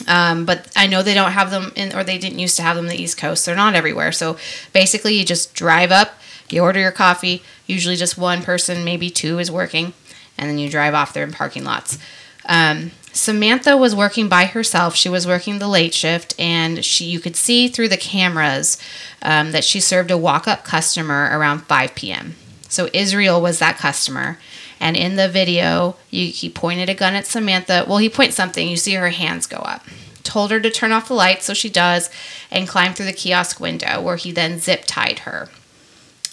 um, 0.07 0.45
but 0.45 0.71
I 0.77 0.87
know 0.87 1.03
they 1.03 1.15
don't 1.15 1.33
have 1.33 1.51
them 1.51 1.73
in, 1.75 1.95
or 1.95 2.05
they 2.05 2.19
didn't 2.19 2.39
used 2.39 2.57
to 2.57 2.63
have 2.63 2.77
them 2.77 2.85
in 2.85 2.91
the 2.91 3.03
East 3.03 3.17
Coast. 3.17 3.47
They're 3.47 3.57
not 3.57 3.75
everywhere. 3.75 4.13
So 4.13 4.37
basically, 4.75 5.15
you 5.15 5.25
just 5.25 5.55
drive 5.55 5.91
up, 5.91 6.13
you 6.53 6.63
order 6.63 6.81
your 6.81 6.93
coffee. 6.93 7.43
Usually, 7.67 7.97
just 7.97 8.19
one 8.19 8.43
person, 8.43 8.85
maybe 8.85 9.11
two, 9.11 9.39
is 9.39 9.51
working, 9.51 9.93
and 10.37 10.51
then 10.51 10.59
you 10.59 10.69
drive 10.69 10.95
off 10.95 11.13
there 11.13 11.25
in 11.25 11.33
parking 11.33 11.65
lots. 11.65 11.99
Um, 12.47 12.93
Samantha 13.13 13.77
was 13.77 13.95
working 13.95 14.29
by 14.29 14.45
herself. 14.45 14.95
She 14.95 15.09
was 15.09 15.27
working 15.27 15.59
the 15.59 15.69
late 15.69 15.95
shift, 15.95 16.35
and 16.39 16.85
she 16.85 17.07
you 17.07 17.21
could 17.21 17.37
see 17.37 17.69
through 17.69 17.89
the 17.89 17.97
cameras 17.97 18.79
um, 19.23 19.53
that 19.53 19.65
she 19.65 19.81
served 19.81 20.11
a 20.11 20.19
walk-up 20.19 20.65
customer 20.65 21.29
around 21.33 21.61
5 21.61 21.95
p.m. 21.95 22.37
So 22.69 22.89
Israel 22.93 23.41
was 23.41 23.59
that 23.59 23.79
customer, 23.79 24.39
and 24.79 24.97
in 24.97 25.17
the 25.17 25.29
video, 25.29 25.97
you, 26.11 26.29
he 26.29 26.49
pointed 26.49 26.89
a 26.89 26.95
gun 26.95 27.15
at 27.15 27.27
Samantha. 27.27 27.85
Well, 27.89 27.99
he 27.99 28.09
points 28.09 28.37
something. 28.37 28.69
You 28.69 28.77
see 28.77 28.95
her 28.95 29.11
hands 29.11 29.47
go 29.47 29.59
up. 29.59 29.85
Told 30.23 30.53
her 30.53 30.61
to 30.61 30.71
turn 30.71 30.93
off 30.93 31.09
the 31.09 31.15
lights, 31.15 31.47
so 31.47 31.55
she 31.55 31.69
does, 31.69 32.11
and 32.51 32.69
climbed 32.69 32.97
through 32.97 33.07
the 33.07 33.13
kiosk 33.13 33.59
window, 33.59 34.01
where 34.01 34.17
he 34.17 34.31
then 34.31 34.61
zip 34.61 34.85
tied 34.87 35.21
her. 35.21 35.49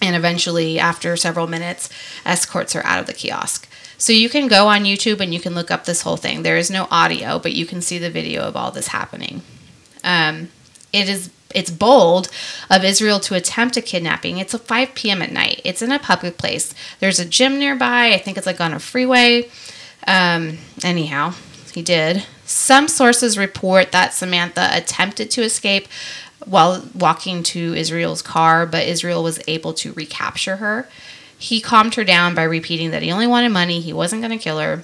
And 0.01 0.15
eventually, 0.15 0.79
after 0.79 1.17
several 1.17 1.47
minutes, 1.47 1.89
escorts 2.25 2.73
her 2.73 2.85
out 2.85 2.99
of 2.99 3.07
the 3.07 3.13
kiosk. 3.13 3.67
So 3.97 4.13
you 4.13 4.29
can 4.29 4.47
go 4.47 4.67
on 4.67 4.83
YouTube 4.83 5.19
and 5.19 5.33
you 5.33 5.39
can 5.39 5.55
look 5.55 5.71
up 5.71 5.85
this 5.85 6.03
whole 6.03 6.17
thing. 6.17 6.43
There 6.43 6.57
is 6.57 6.69
no 6.69 6.87
audio, 6.91 7.39
but 7.39 7.53
you 7.53 7.65
can 7.65 7.81
see 7.81 7.97
the 7.97 8.11
video 8.11 8.43
of 8.43 8.55
all 8.55 8.69
this 8.69 8.89
happening. 8.89 9.41
Um, 10.03 10.49
it 10.93 11.09
is 11.09 11.31
it's 11.55 11.71
bold 11.71 12.29
of 12.69 12.83
Israel 12.83 13.19
to 13.21 13.33
attempt 13.33 13.77
a 13.77 13.81
kidnapping. 13.81 14.37
It's 14.37 14.53
a 14.53 14.59
5 14.59 14.93
p.m. 14.93 15.21
at 15.21 15.31
night. 15.31 15.61
It's 15.63 15.81
in 15.81 15.91
a 15.91 15.97
public 15.97 16.37
place. 16.37 16.73
There's 16.99 17.19
a 17.19 17.25
gym 17.25 17.57
nearby. 17.57 18.11
I 18.13 18.17
think 18.17 18.37
it's 18.37 18.45
like 18.45 18.61
on 18.61 18.73
a 18.73 18.79
freeway. 18.79 19.49
Um, 20.05 20.57
anyhow, 20.83 21.33
he 21.73 21.81
did. 21.81 22.25
Some 22.45 22.87
sources 22.87 23.37
report 23.37 23.91
that 23.91 24.13
Samantha 24.13 24.69
attempted 24.71 25.31
to 25.31 25.41
escape 25.41 25.87
while 26.45 26.83
walking 26.93 27.43
to 27.43 27.73
Israel's 27.73 28.21
car, 28.21 28.65
but 28.65 28.87
Israel 28.87 29.23
was 29.23 29.41
able 29.47 29.73
to 29.73 29.93
recapture 29.93 30.57
her. 30.57 30.87
He 31.37 31.61
calmed 31.61 31.95
her 31.95 32.03
down 32.03 32.35
by 32.35 32.43
repeating 32.43 32.91
that 32.91 33.03
he 33.03 33.11
only 33.11 33.27
wanted 33.27 33.49
money, 33.49 33.79
he 33.79 33.93
wasn't 33.93 34.21
going 34.21 34.37
to 34.37 34.43
kill 34.43 34.59
her. 34.59 34.83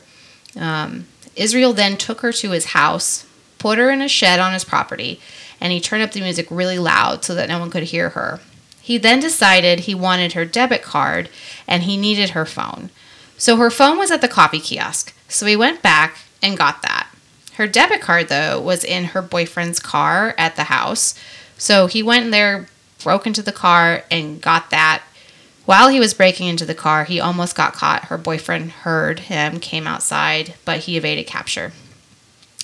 Um, 0.60 1.06
Israel 1.36 1.74
then 1.74 1.98
took 1.98 2.22
her 2.22 2.32
to 2.34 2.52
his 2.52 2.66
house, 2.66 3.26
put 3.58 3.80
her 3.80 3.90
in 3.90 4.02
a 4.02 4.08
shed 4.08 4.40
on 4.40 4.54
his 4.54 4.64
property, 4.64 5.20
and 5.60 5.72
he 5.72 5.80
turned 5.80 6.04
up 6.04 6.12
the 6.12 6.22
music 6.22 6.48
really 6.50 6.78
loud 6.78 7.24
so 7.24 7.34
that 7.34 7.50
no 7.50 7.60
one 7.60 7.72
could 7.72 7.84
hear 7.84 8.10
her. 8.10 8.40
He 8.82 8.98
then 8.98 9.22
decided 9.22 9.82
he 9.82 9.96
wanted 9.96 10.34
her 10.34 10.44
debit 10.44 10.84
card 10.84 11.30
and 11.66 11.84
he 11.84 11.96
needed 11.96 12.32
her 12.32 12.46
phone. 12.46 12.90
So 13.38 13.56
her 13.56 13.72
phone 13.72 13.98
was 13.98 14.12
at 14.12 14.20
the 14.20 14.28
coffee 14.28 14.60
kiosk. 14.60 15.14
So 15.30 15.46
he 15.46 15.56
went 15.56 15.82
back 15.82 16.18
and 16.42 16.58
got 16.58 16.82
that. 16.82 17.08
Her 17.54 17.68
debit 17.68 18.02
card, 18.02 18.28
though, 18.28 18.60
was 18.60 18.84
in 18.84 19.06
her 19.06 19.22
boyfriend's 19.22 19.80
car 19.80 20.36
at 20.38 20.56
the 20.56 20.66
house. 20.66 21.18
So 21.58 21.88
he 21.88 22.04
went 22.04 22.32
there, 22.32 22.68
broke 23.04 23.28
into 23.28 23.42
the 23.42 23.52
car, 23.52 24.04
and 24.10 24.42
got 24.42 24.70
that 24.70 25.04
while 25.66 25.88
he 25.88 26.00
was 26.00 26.14
breaking 26.14 26.48
into 26.48 26.66
the 26.66 26.76
car, 26.76 27.06
he 27.06 27.20
almost 27.20 27.56
got 27.56 27.74
caught. 27.74 28.06
Her 28.06 28.18
boyfriend 28.18 28.72
heard 28.72 29.22
him, 29.22 29.60
came 29.60 29.88
outside, 29.88 30.56
but 30.66 30.80
he 30.80 30.98
evaded 30.98 31.26
capture. 31.26 31.72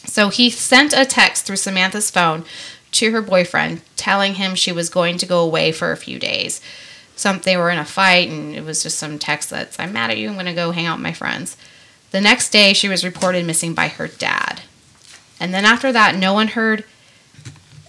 So 0.05 0.29
he 0.29 0.49
sent 0.49 0.93
a 0.93 1.05
text 1.05 1.45
through 1.45 1.57
Samantha's 1.57 2.11
phone 2.11 2.43
to 2.91 3.11
her 3.11 3.21
boyfriend 3.21 3.81
telling 3.95 4.35
him 4.35 4.55
she 4.55 4.71
was 4.71 4.89
going 4.89 5.17
to 5.19 5.25
go 5.25 5.41
away 5.41 5.71
for 5.71 5.91
a 5.91 5.97
few 5.97 6.19
days. 6.19 6.59
Some 7.15 7.39
they 7.39 7.55
were 7.55 7.69
in 7.69 7.77
a 7.77 7.85
fight 7.85 8.29
and 8.29 8.55
it 8.55 8.63
was 8.63 8.83
just 8.83 8.97
some 8.97 9.19
text 9.19 9.49
that's 9.49 9.79
I'm 9.79 9.93
mad 9.93 10.09
at 10.09 10.17
you, 10.17 10.29
I'm 10.29 10.33
going 10.33 10.45
to 10.47 10.53
go 10.53 10.71
hang 10.71 10.85
out 10.85 10.97
with 10.97 11.03
my 11.03 11.13
friends. 11.13 11.55
The 12.11 12.21
next 12.21 12.49
day 12.49 12.73
she 12.73 12.89
was 12.89 13.05
reported 13.05 13.45
missing 13.45 13.73
by 13.73 13.87
her 13.89 14.07
dad. 14.07 14.61
And 15.39 15.53
then 15.53 15.65
after 15.65 15.91
that 15.91 16.15
no 16.15 16.33
one 16.33 16.49
heard 16.49 16.85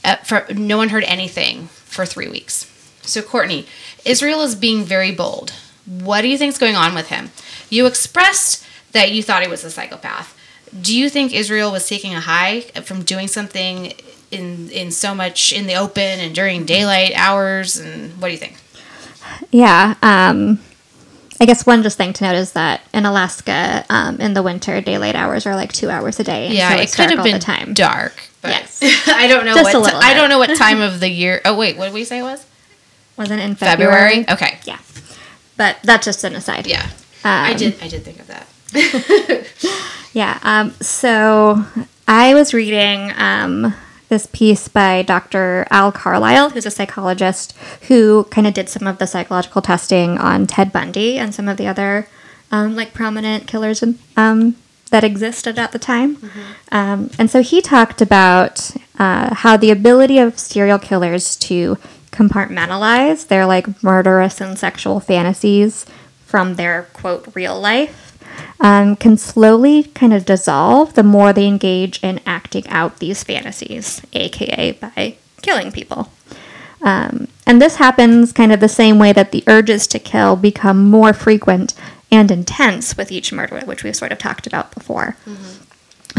uh, 0.05 0.17
for, 0.17 0.47
no 0.55 0.77
one 0.77 0.89
heard 0.91 1.05
anything 1.05 1.67
for 1.67 2.07
3 2.07 2.29
weeks. 2.29 2.67
So 3.03 3.23
Courtney, 3.23 3.67
Israel 4.05 4.43
is 4.43 4.55
being 4.55 4.85
very 4.85 5.13
bold. 5.13 5.53
What 5.87 6.23
do 6.23 6.29
you 6.29 6.39
think 6.39 6.51
is 6.51 6.59
going 6.59 6.77
on 6.77 6.95
with 6.95 7.09
him? 7.09 7.31
You 7.69 7.87
expressed 7.87 8.65
that 8.93 9.13
you 9.13 9.23
thought 9.23 9.43
he 9.43 9.49
was 9.49 9.65
a 9.65 9.71
psychopath. 9.71 10.37
Do 10.79 10.97
you 10.97 11.09
think 11.09 11.35
Israel 11.35 11.73
was 11.73 11.89
taking 11.89 12.15
a 12.15 12.21
high 12.21 12.61
from 12.61 13.03
doing 13.03 13.27
something 13.27 13.93
in 14.31 14.71
in 14.71 14.93
so 14.93 15.15
much 15.15 15.53
in 15.53 15.67
the 15.67 15.75
open 15.75 16.21
and 16.21 16.35
during 16.35 16.65
daylight 16.65 17.13
hours? 17.17 17.77
And 17.77 18.13
what 18.21 18.29
do 18.29 18.33
you 18.33 18.39
think? 18.39 18.57
Yeah. 19.51 19.97
Um, 20.03 20.61
I 21.41 21.47
guess 21.47 21.67
one 21.67 21.83
just 21.83 21.97
thing 21.97 22.13
to 22.13 22.25
note 22.25 22.37
is 22.37 22.53
that 22.53 22.83
in 22.93 23.07
Alaska, 23.07 23.85
um, 23.89 24.21
in 24.21 24.35
the 24.35 24.43
winter, 24.43 24.81
daylight 24.81 25.17
hours 25.17 25.47
are 25.47 25.57
like 25.57 25.73
two 25.73 25.89
hours 25.89 26.21
a 26.21 26.25
day. 26.25 26.51
Yeah, 26.53 26.77
so 26.77 26.83
it 26.83 26.93
could 26.93 27.17
have 27.17 27.25
been 27.25 27.41
time. 27.41 27.73
dark. 27.75 28.30
But 28.43 28.51
Yes. 28.51 28.81
I 29.09 29.27
don't 29.27 29.45
know 29.45 29.55
Just 29.55 29.75
what 29.75 29.95
I 29.95 30.15
don't 30.15 30.29
know 30.29 30.39
what 30.39 30.57
time 30.57 30.81
of 30.81 31.01
the 31.01 31.09
year. 31.11 31.41
Oh 31.45 31.57
wait, 31.57 31.77
what 31.77 31.87
did 31.87 31.95
we 31.95 32.05
say 32.05 32.21
it 32.21 32.23
was? 32.23 32.47
Wasn't 33.17 33.41
in 33.41 33.55
February? 33.55 34.25
February. 34.25 34.31
Okay. 34.31 34.59
Yeah. 34.65 34.79
But 35.57 35.77
that's 35.83 36.05
just 36.07 36.25
an 36.25 36.35
aside. 36.35 36.67
Yeah. 36.67 36.89
I 37.23 37.53
Um, 37.53 37.57
did. 37.59 37.77
I 37.83 37.89
did 37.89 38.03
think 38.05 38.19
of 38.21 38.27
that. 38.29 38.47
Yeah. 40.13 40.41
Um, 40.43 40.73
so 40.81 41.65
I 42.09 42.35
was 42.35 42.53
reading 42.53 43.13
um, 43.17 43.75
this 44.09 44.27
piece 44.27 44.67
by 44.67 45.03
Dr. 45.03 45.69
Al 45.71 45.93
Carlisle, 45.93 46.51
who's 46.51 46.67
a 46.67 46.71
psychologist 46.73 47.57
who 47.83 48.25
kind 48.25 48.45
of 48.49 48.53
did 48.55 48.69
some 48.69 48.89
of 48.89 48.99
the 48.99 49.07
psychological 49.07 49.63
testing 49.63 50.19
on 50.19 50.49
Ted 50.49 50.73
Bundy 50.73 51.17
and 51.17 51.33
some 51.33 51.47
of 51.49 51.59
the 51.59 51.69
other 51.69 52.09
um, 52.51 52.75
like 52.75 52.93
prominent 52.93 53.47
killers 53.47 53.85
in, 53.85 54.01
um, 54.17 54.57
that 54.91 55.05
existed 55.05 55.59
at 55.59 55.73
the 55.73 55.79
time. 55.79 56.19
Um, 56.73 57.11
and 57.19 57.31
so 57.31 57.43
he 57.43 57.61
talked 57.61 58.03
about 58.03 58.71
uh, 58.99 59.35
how 59.35 59.57
the 59.57 59.71
ability 59.71 60.19
of 60.19 60.39
serial 60.39 60.79
killers 60.79 61.37
to 61.37 61.79
compartmentalize 62.11 63.29
their 63.29 63.47
like 63.47 63.83
murderous 63.83 64.41
and 64.41 64.59
sexual 64.59 65.01
fantasies 65.01 65.87
from 66.27 66.57
their 66.57 66.89
quote 66.93 67.35
real 67.35 67.59
life 67.59 68.19
um, 68.61 68.97
can 68.97 69.17
slowly 69.17 69.85
kind 69.85 70.13
of 70.13 70.25
dissolve 70.25 70.95
the 70.95 71.03
more 71.03 71.33
they 71.33 71.47
engage 71.47 72.03
in 72.03 72.21
acting 72.27 72.67
out 72.69 72.99
these 72.99 73.25
fantasies, 73.25 74.03
aka 74.13 74.73
by 74.73 75.17
killing 75.43 75.73
people. 75.73 76.13
Um, 76.83 77.29
and 77.47 77.61
this 77.61 77.77
happens 77.77 78.33
kind 78.33 78.53
of 78.53 78.61
the 78.61 78.69
same 78.69 78.99
way 78.99 79.13
that 79.13 79.33
the 79.33 79.45
urges 79.47 79.87
to 79.89 79.99
kill 79.99 80.37
become 80.37 80.91
more 80.91 81.13
frequent 81.13 81.75
and 82.11 82.31
intense 82.31 82.97
with 82.97 83.13
each 83.13 83.33
murder, 83.33 83.61
which 83.61 83.85
we've 83.85 83.97
sort 83.97 84.13
of 84.13 84.19
talked 84.19 84.47
about 84.47 84.75
before. 84.75 85.17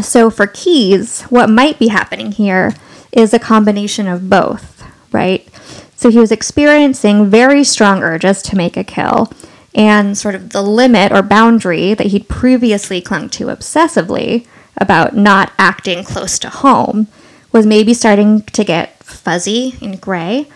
So 0.02 0.30
for 0.30 0.48
Keyes, 0.48 1.24
what 1.24 1.50
might 1.50 1.78
be 1.80 1.90
happening 1.90 2.32
here 2.32 2.74
is 3.12 3.34
a 3.34 3.40
combination 3.40 4.08
of 4.08 4.30
both, 4.30 4.84
right? 5.12 5.48
So 5.96 6.10
he 6.10 6.18
was 6.18 6.32
experiencing 6.32 7.30
very 7.30 7.64
strong 7.64 8.02
urges 8.02 8.42
to 8.44 8.56
make 8.56 8.78
a 8.78 8.84
kill, 8.84 9.32
and 9.76 10.18
sort 10.18 10.36
of 10.36 10.50
the 10.52 10.62
limit 10.62 11.12
or 11.12 11.22
boundary 11.22 11.94
that 11.94 12.08
he'd 12.08 12.28
previously 12.28 13.02
clung 13.02 13.30
to 13.30 13.46
obsessively 13.46 14.48
about 14.78 15.16
not 15.16 15.52
acting 15.58 16.04
close 16.04 16.40
to 16.40 16.50
home 16.50 17.08
was 17.52 17.66
maybe 17.66 17.94
starting 17.94 18.42
to 18.44 18.64
get 18.64 19.04
fuzzy 19.04 19.76
and 19.82 20.02
gray. 20.02 20.48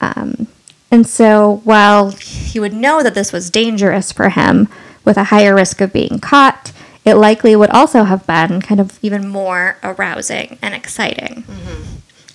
Um, 0.00 0.48
and 0.90 1.06
so 1.06 1.60
while 1.64 2.10
he 2.50 2.60
would 2.60 2.72
know 2.72 3.02
that 3.02 3.14
this 3.14 3.32
was 3.32 3.50
dangerous 3.50 4.12
for 4.12 4.30
him 4.30 4.68
with 5.04 5.16
a 5.16 5.24
higher 5.24 5.54
risk 5.54 5.80
of 5.80 5.92
being 5.92 6.18
caught, 6.18 6.72
it 7.04 7.14
likely 7.14 7.56
would 7.56 7.70
also 7.70 8.04
have 8.04 8.26
been 8.26 8.60
kind 8.60 8.80
of 8.80 8.98
even 9.02 9.26
more 9.28 9.78
arousing 9.82 10.58
and 10.60 10.74
exciting 10.74 11.44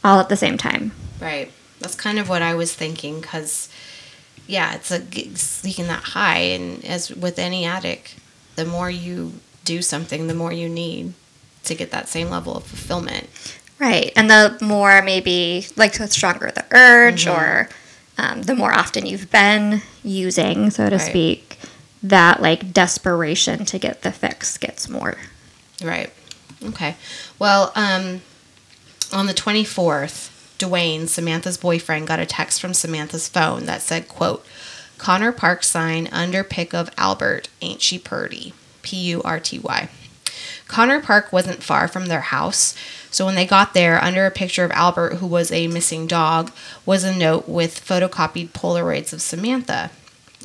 all 0.04 0.20
at 0.20 0.30
the 0.30 0.36
same 0.36 0.58
time. 0.58 0.92
Right. 1.22 1.52
That's 1.80 1.96
kind 1.96 2.18
of 2.20 2.28
what 2.30 2.42
I 2.42 2.56
was 2.56 2.74
thinking 2.74 3.22
because, 3.22 3.70
yeah, 4.48 4.74
it's 4.76 4.92
a 4.92 5.02
seeking 5.36 5.88
that 5.88 6.04
high, 6.04 6.40
and 6.40 6.84
as 6.86 7.12
with 7.12 7.38
any 7.38 7.66
addict, 7.66 8.16
the 8.56 8.66
more 8.66 8.90
you 8.90 9.34
do 9.64 9.82
something, 9.82 10.28
the 10.28 10.34
more 10.34 10.52
you 10.52 10.70
need 10.70 11.14
to 11.66 11.76
get 11.76 11.92
that 11.92 12.08
same 12.08 12.30
level 12.30 12.56
of 12.56 12.64
fulfillment. 12.64 13.28
Right. 13.78 14.14
And 14.16 14.30
the 14.30 14.58
more 14.62 15.02
maybe, 15.02 15.68
like, 15.76 15.94
the 15.98 16.08
stronger 16.08 16.50
the 16.52 16.66
urge 16.72 17.26
Mm-hmm. 17.26 17.40
or 17.40 17.70
um, 18.18 18.44
the 18.44 18.56
more 18.56 18.74
often 18.74 19.06
you've 19.06 19.30
been 19.32 19.82
using, 20.04 20.70
so 20.70 20.90
to 20.90 20.98
Right. 20.98 21.10
speak, 21.10 21.60
that, 22.02 22.42
like, 22.42 22.72
desperation 22.74 23.66
to 23.66 23.80
get 23.80 24.02
the 24.04 24.12
fix 24.12 24.58
gets 24.58 24.88
more. 24.90 25.18
Right. 25.84 26.12
Okay. 26.64 26.96
Well, 27.40 27.72
um, 27.76 28.22
on 29.12 29.28
the 29.28 29.34
24th, 29.34 30.30
Duane, 30.58 31.08
Samantha's 31.08 31.58
boyfriend, 31.58 32.08
got 32.08 32.20
a 32.20 32.26
text 32.26 32.62
from 32.62 32.74
Samantha's 32.74 33.28
phone 33.28 33.66
that 33.66 33.82
said, 33.82 34.08
quote, 34.08 34.46
Connor 34.98 35.32
Park 35.34 35.64
sign 35.64 36.08
under 36.12 36.44
pick 36.44 36.74
of 36.74 36.90
Albert, 36.98 37.50
ain't 37.62 37.82
she 37.82 38.00
purty? 38.00 38.54
P-U-R-T-Y. 38.82 39.90
Connor 40.68 41.00
Park 41.00 41.32
wasn't 41.32 41.64
far 41.64 41.88
from 41.88 42.08
their 42.08 42.22
house, 42.22 42.76
so 43.12 43.26
when 43.26 43.36
they 43.36 43.46
got 43.46 43.74
there, 43.74 44.04
under 44.04 44.26
a 44.26 44.32
picture 44.32 44.66
of 44.66 44.72
Albert, 44.72 45.16
who 45.16 45.28
was 45.28 45.52
a 45.52 45.68
missing 45.68 46.08
dog, 46.08 46.52
was 46.86 47.04
a 47.04 47.16
note 47.16 47.48
with 47.48 47.86
photocopied 47.86 48.50
Polaroids 48.50 49.14
of 49.14 49.22
Samantha 49.22 49.92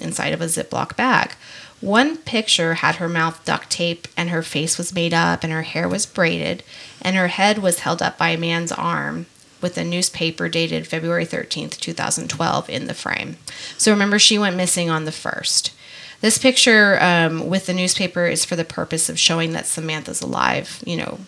inside 0.00 0.32
of 0.32 0.40
a 0.40 0.46
Ziploc 0.46 0.94
bag. 0.94 1.32
One 1.80 2.18
picture 2.18 2.74
had 2.74 2.96
her 2.96 3.08
mouth 3.08 3.44
duct 3.44 3.70
tape, 3.70 4.06
and 4.16 4.30
her 4.30 4.42
face 4.42 4.76
was 4.76 4.94
made 4.94 5.14
up, 5.14 5.42
and 5.42 5.52
her 5.52 5.62
hair 5.62 5.88
was 5.88 6.04
braided, 6.06 6.62
and 7.00 7.16
her 7.16 7.28
head 7.28 7.58
was 7.58 7.80
held 7.80 8.02
up 8.02 8.18
by 8.18 8.30
a 8.30 8.38
man's 8.38 8.72
arm 8.72 9.26
with 9.62 9.76
a 9.78 9.84
newspaper 9.84 10.48
dated 10.48 10.86
February 10.86 11.26
13th, 11.26 11.78
2012, 11.80 12.70
in 12.70 12.86
the 12.86 12.94
frame. 12.94 13.36
So 13.78 13.90
remember, 13.90 14.18
she 14.18 14.38
went 14.38 14.56
missing 14.56 14.90
on 14.90 15.06
the 15.06 15.10
1st. 15.10 15.70
This 16.20 16.38
picture 16.38 16.98
um, 17.02 17.48
with 17.48 17.66
the 17.66 17.74
newspaper 17.74 18.26
is 18.26 18.44
for 18.44 18.56
the 18.56 18.64
purpose 18.64 19.08
of 19.08 19.18
showing 19.18 19.52
that 19.52 19.66
Samantha's 19.66 20.20
alive, 20.20 20.82
you 20.86 20.96
know, 20.96 21.18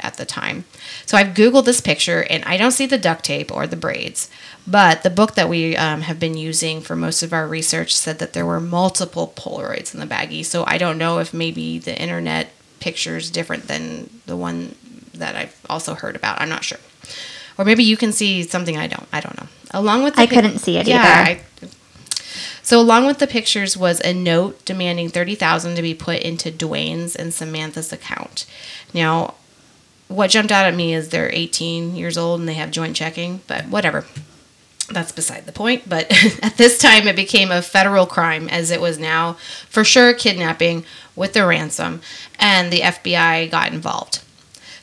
at 0.00 0.16
the 0.16 0.24
time. 0.24 0.64
So 1.04 1.16
I've 1.16 1.34
Googled 1.34 1.64
this 1.64 1.80
picture 1.80 2.24
and 2.30 2.44
I 2.44 2.56
don't 2.56 2.72
see 2.72 2.86
the 2.86 2.98
duct 2.98 3.24
tape 3.24 3.50
or 3.52 3.66
the 3.66 3.76
braids, 3.76 4.30
but 4.66 5.02
the 5.02 5.10
book 5.10 5.34
that 5.34 5.48
we 5.48 5.76
um, 5.76 6.02
have 6.02 6.18
been 6.20 6.36
using 6.36 6.80
for 6.80 6.96
most 6.96 7.22
of 7.22 7.32
our 7.32 7.46
research 7.46 7.94
said 7.94 8.18
that 8.18 8.32
there 8.32 8.46
were 8.46 8.60
multiple 8.60 9.32
Polaroids 9.36 9.92
in 9.94 10.00
the 10.00 10.06
baggie. 10.06 10.44
So 10.44 10.64
I 10.66 10.78
don't 10.78 10.98
know 10.98 11.18
if 11.18 11.34
maybe 11.34 11.78
the 11.78 12.00
internet 12.00 12.52
picture 12.80 13.16
is 13.16 13.30
different 13.30 13.68
than 13.68 14.10
the 14.26 14.36
one 14.36 14.74
that 15.14 15.34
I've 15.34 15.60
also 15.68 15.94
heard 15.94 16.16
about. 16.16 16.40
I'm 16.40 16.48
not 16.48 16.64
sure. 16.64 16.78
Or 17.58 17.64
maybe 17.64 17.84
you 17.84 17.96
can 17.96 18.12
see 18.12 18.42
something 18.42 18.76
I 18.76 18.86
don't. 18.86 19.08
I 19.12 19.20
don't 19.20 19.36
know. 19.40 19.48
Along 19.70 20.02
with 20.02 20.14
the 20.14 20.22
I 20.22 20.26
pic- 20.26 20.34
couldn't 20.34 20.58
see 20.58 20.76
it 20.76 20.86
yeah, 20.86 20.96
either. 20.96 21.30
I, 21.30 21.45
so 22.66 22.80
along 22.80 23.06
with 23.06 23.20
the 23.20 23.28
pictures 23.28 23.76
was 23.76 24.00
a 24.00 24.12
note 24.12 24.64
demanding 24.64 25.08
thirty 25.08 25.36
thousand 25.36 25.76
to 25.76 25.82
be 25.82 25.94
put 25.94 26.20
into 26.20 26.50
Duane's 26.50 27.14
and 27.14 27.32
Samantha's 27.32 27.92
account. 27.92 28.44
Now, 28.92 29.34
what 30.08 30.30
jumped 30.30 30.50
out 30.50 30.66
at 30.66 30.74
me 30.74 30.92
is 30.92 31.08
they're 31.08 31.30
18 31.32 31.94
years 31.94 32.18
old 32.18 32.40
and 32.40 32.48
they 32.48 32.54
have 32.54 32.72
joint 32.72 32.96
checking, 32.96 33.40
but 33.46 33.66
whatever. 33.66 34.04
That's 34.88 35.12
beside 35.12 35.46
the 35.46 35.52
point. 35.52 35.88
But 35.88 36.06
at 36.42 36.56
this 36.56 36.78
time, 36.78 37.06
it 37.06 37.14
became 37.14 37.52
a 37.52 37.62
federal 37.62 38.06
crime, 38.06 38.48
as 38.48 38.70
it 38.72 38.80
was 38.80 38.98
now 38.98 39.34
for 39.68 39.84
sure 39.84 40.12
kidnapping 40.12 40.84
with 41.14 41.32
the 41.34 41.46
ransom, 41.46 42.00
and 42.38 42.72
the 42.72 42.80
FBI 42.80 43.48
got 43.48 43.72
involved. 43.72 44.22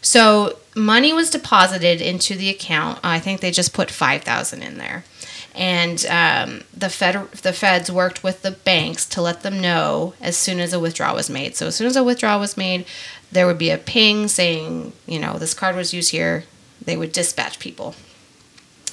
So 0.02 0.58
money 0.76 1.14
was 1.14 1.30
deposited 1.30 2.02
into 2.02 2.36
the 2.36 2.50
account. 2.50 3.00
I 3.04 3.20
think 3.20 3.42
they 3.42 3.52
just 3.52 3.74
put 3.74 3.92
five 3.92 4.24
thousand 4.24 4.62
in 4.64 4.78
there, 4.78 5.04
and 5.54 6.06
um, 6.06 6.64
the 6.76 6.90
fed 6.90 7.30
the 7.32 7.54
feds 7.54 7.92
worked 7.92 8.24
with 8.24 8.42
the 8.42 8.52
banks 8.52 9.06
to 9.08 9.22
let 9.22 9.42
them 9.42 9.62
know 9.62 10.14
as 10.22 10.38
soon 10.38 10.60
as 10.60 10.74
a 10.74 10.80
withdrawal 10.80 11.16
was 11.16 11.30
made. 11.30 11.56
So 11.56 11.68
as 11.68 11.76
soon 11.76 11.88
as 11.88 11.96
a 11.96 12.04
withdrawal 12.04 12.40
was 12.40 12.58
made, 12.58 12.86
there 13.32 13.48
would 13.48 13.58
be 13.58 13.70
a 13.70 13.78
ping 13.78 14.28
saying, 14.28 14.94
you 15.06 15.20
know, 15.20 15.38
this 15.38 15.54
card 15.54 15.76
was 15.76 15.94
used 15.94 16.12
here. 16.12 16.46
They 16.84 16.98
would 16.98 17.12
dispatch 17.12 17.60
people. 17.60 17.96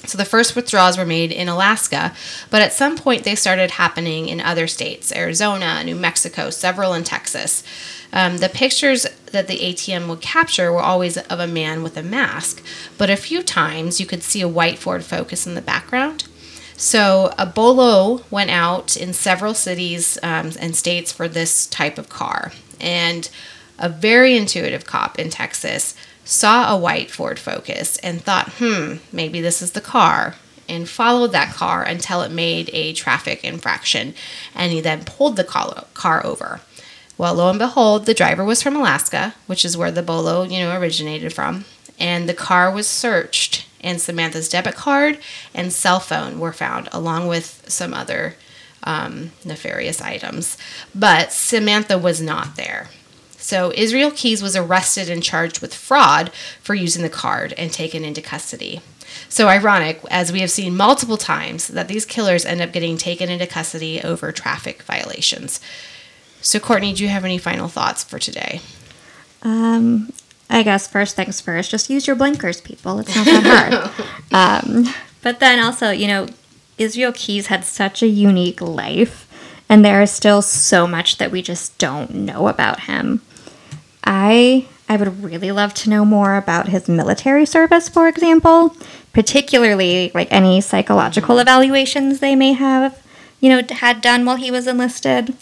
So 0.05 0.17
the 0.17 0.25
first 0.25 0.55
withdrawals 0.55 0.97
were 0.97 1.05
made 1.05 1.31
in 1.31 1.47
Alaska, 1.47 2.13
but 2.49 2.61
at 2.61 2.73
some 2.73 2.97
point 2.97 3.23
they 3.23 3.35
started 3.35 3.71
happening 3.71 4.27
in 4.27 4.41
other 4.41 4.67
states 4.67 5.13
Arizona, 5.15 5.83
New 5.83 5.95
Mexico, 5.95 6.49
several 6.49 6.93
in 6.93 7.03
Texas. 7.03 7.63
Um, 8.11 8.37
the 8.37 8.49
pictures 8.49 9.05
that 9.31 9.47
the 9.47 9.59
ATM 9.59 10.07
would 10.09 10.21
capture 10.21 10.71
were 10.71 10.81
always 10.81 11.17
of 11.17 11.39
a 11.39 11.47
man 11.47 11.83
with 11.83 11.95
a 11.97 12.03
mask, 12.03 12.63
but 12.97 13.09
a 13.09 13.15
few 13.15 13.41
times 13.43 13.99
you 13.99 14.05
could 14.05 14.23
see 14.23 14.41
a 14.41 14.47
white 14.47 14.79
Ford 14.79 15.03
Focus 15.03 15.47
in 15.47 15.55
the 15.55 15.61
background. 15.61 16.27
So 16.75 17.31
a 17.37 17.45
bolo 17.45 18.23
went 18.31 18.49
out 18.49 18.97
in 18.97 19.13
several 19.13 19.53
cities 19.53 20.17
um, 20.23 20.51
and 20.59 20.75
states 20.75 21.11
for 21.11 21.27
this 21.27 21.67
type 21.67 21.97
of 21.99 22.09
car, 22.09 22.51
and 22.79 23.29
a 23.77 23.87
very 23.87 24.35
intuitive 24.35 24.85
cop 24.85 25.19
in 25.19 25.29
Texas 25.29 25.95
saw 26.31 26.73
a 26.73 26.77
white 26.77 27.11
Ford 27.11 27.37
Focus 27.37 27.97
and 27.97 28.21
thought, 28.21 28.53
hmm, 28.53 28.95
maybe 29.11 29.41
this 29.41 29.61
is 29.61 29.73
the 29.73 29.81
car, 29.81 30.35
and 30.69 30.87
followed 30.87 31.33
that 31.33 31.53
car 31.53 31.83
until 31.83 32.21
it 32.21 32.31
made 32.31 32.69
a 32.71 32.93
traffic 32.93 33.43
infraction, 33.43 34.13
and 34.55 34.71
he 34.71 34.79
then 34.79 35.03
pulled 35.03 35.35
the 35.35 35.43
car 35.43 36.25
over. 36.25 36.61
Well, 37.17 37.35
lo 37.35 37.49
and 37.49 37.59
behold, 37.59 38.05
the 38.05 38.13
driver 38.13 38.45
was 38.45 38.63
from 38.63 38.77
Alaska, 38.77 39.35
which 39.45 39.65
is 39.65 39.75
where 39.75 39.91
the 39.91 40.01
bolo, 40.01 40.43
you 40.43 40.59
know, 40.59 40.79
originated 40.79 41.33
from, 41.33 41.65
and 41.99 42.29
the 42.29 42.33
car 42.33 42.71
was 42.71 42.87
searched, 42.87 43.67
and 43.81 43.99
Samantha's 43.99 44.47
debit 44.47 44.75
card 44.75 45.19
and 45.53 45.73
cell 45.73 45.99
phone 45.99 46.39
were 46.39 46.53
found, 46.53 46.87
along 46.93 47.27
with 47.27 47.65
some 47.67 47.93
other 47.93 48.35
um, 48.83 49.31
nefarious 49.43 50.01
items. 50.01 50.57
But 50.95 51.33
Samantha 51.33 51.97
was 51.97 52.21
not 52.21 52.55
there. 52.55 52.89
So 53.41 53.73
Israel 53.75 54.11
Keyes 54.11 54.41
was 54.41 54.55
arrested 54.55 55.09
and 55.09 55.23
charged 55.23 55.61
with 55.61 55.73
fraud 55.73 56.31
for 56.61 56.75
using 56.75 57.01
the 57.01 57.09
card 57.09 57.53
and 57.57 57.71
taken 57.71 58.05
into 58.05 58.21
custody. 58.21 58.81
So 59.27 59.47
ironic, 59.47 60.01
as 60.09 60.31
we 60.31 60.41
have 60.41 60.51
seen 60.51 60.77
multiple 60.77 61.17
times, 61.17 61.67
that 61.67 61.87
these 61.87 62.05
killers 62.05 62.45
end 62.45 62.61
up 62.61 62.71
getting 62.71 62.97
taken 62.97 63.29
into 63.29 63.47
custody 63.47 64.01
over 64.01 64.31
traffic 64.31 64.83
violations. 64.83 65.59
So, 66.41 66.59
Courtney, 66.59 66.93
do 66.93 67.03
you 67.03 67.09
have 67.09 67.25
any 67.25 67.37
final 67.37 67.67
thoughts 67.67 68.03
for 68.03 68.19
today? 68.19 68.61
Um, 69.43 70.13
I 70.49 70.63
guess 70.63 70.87
first 70.87 71.15
things 71.15 71.41
first, 71.41 71.71
just 71.71 71.89
use 71.89 72.07
your 72.07 72.15
blinkers, 72.15 72.61
people. 72.61 72.99
It's 72.99 73.15
not 73.15 73.25
that 73.25 73.93
hard. 74.31 74.65
um, 74.65 74.93
but 75.21 75.39
then 75.39 75.59
also, 75.59 75.91
you 75.91 76.07
know, 76.07 76.27
Israel 76.77 77.11
Keyes 77.13 77.47
had 77.47 77.63
such 77.63 78.01
a 78.01 78.07
unique 78.07 78.61
life, 78.61 79.27
and 79.69 79.83
there 79.83 80.01
is 80.01 80.11
still 80.11 80.41
so 80.41 80.87
much 80.87 81.17
that 81.17 81.31
we 81.31 81.41
just 81.41 81.77
don't 81.77 82.13
know 82.13 82.47
about 82.47 82.81
him. 82.81 83.21
I 84.03 84.67
I 84.89 84.97
would 84.97 85.23
really 85.23 85.51
love 85.51 85.73
to 85.75 85.89
know 85.89 86.03
more 86.03 86.35
about 86.35 86.67
his 86.67 86.89
military 86.89 87.45
service, 87.45 87.87
for 87.87 88.09
example, 88.09 88.75
particularly 89.13 90.11
like 90.13 90.27
any 90.31 90.59
psychological 90.59 91.35
mm-hmm. 91.35 91.41
evaluations 91.41 92.19
they 92.19 92.35
may 92.35 92.53
have, 92.53 93.01
you 93.39 93.49
know, 93.49 93.61
had 93.69 94.01
done 94.01 94.25
while 94.25 94.35
he 94.35 94.51
was 94.51 94.67
enlisted. 94.67 95.33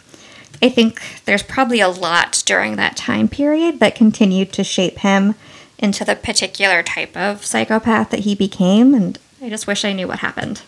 I 0.61 0.69
think 0.69 1.01
there's 1.25 1.41
probably 1.41 1.79
a 1.79 1.89
lot 1.89 2.43
during 2.45 2.75
that 2.75 2.97
time 2.97 3.27
period 3.27 3.79
that 3.79 3.95
continued 3.95 4.51
to 4.53 4.63
shape 4.63 4.99
him 4.99 5.35
into 5.77 6.03
the 6.03 6.15
particular 6.15 6.83
type 6.83 7.15
of 7.15 7.45
psychopath 7.45 8.09
that 8.09 8.21
he 8.21 8.35
became, 8.35 8.93
and 8.93 9.17
I 9.41 9.49
just 9.49 9.65
wish 9.65 9.85
I 9.85 9.93
knew 9.93 10.07
what 10.07 10.19
happened. 10.19 10.61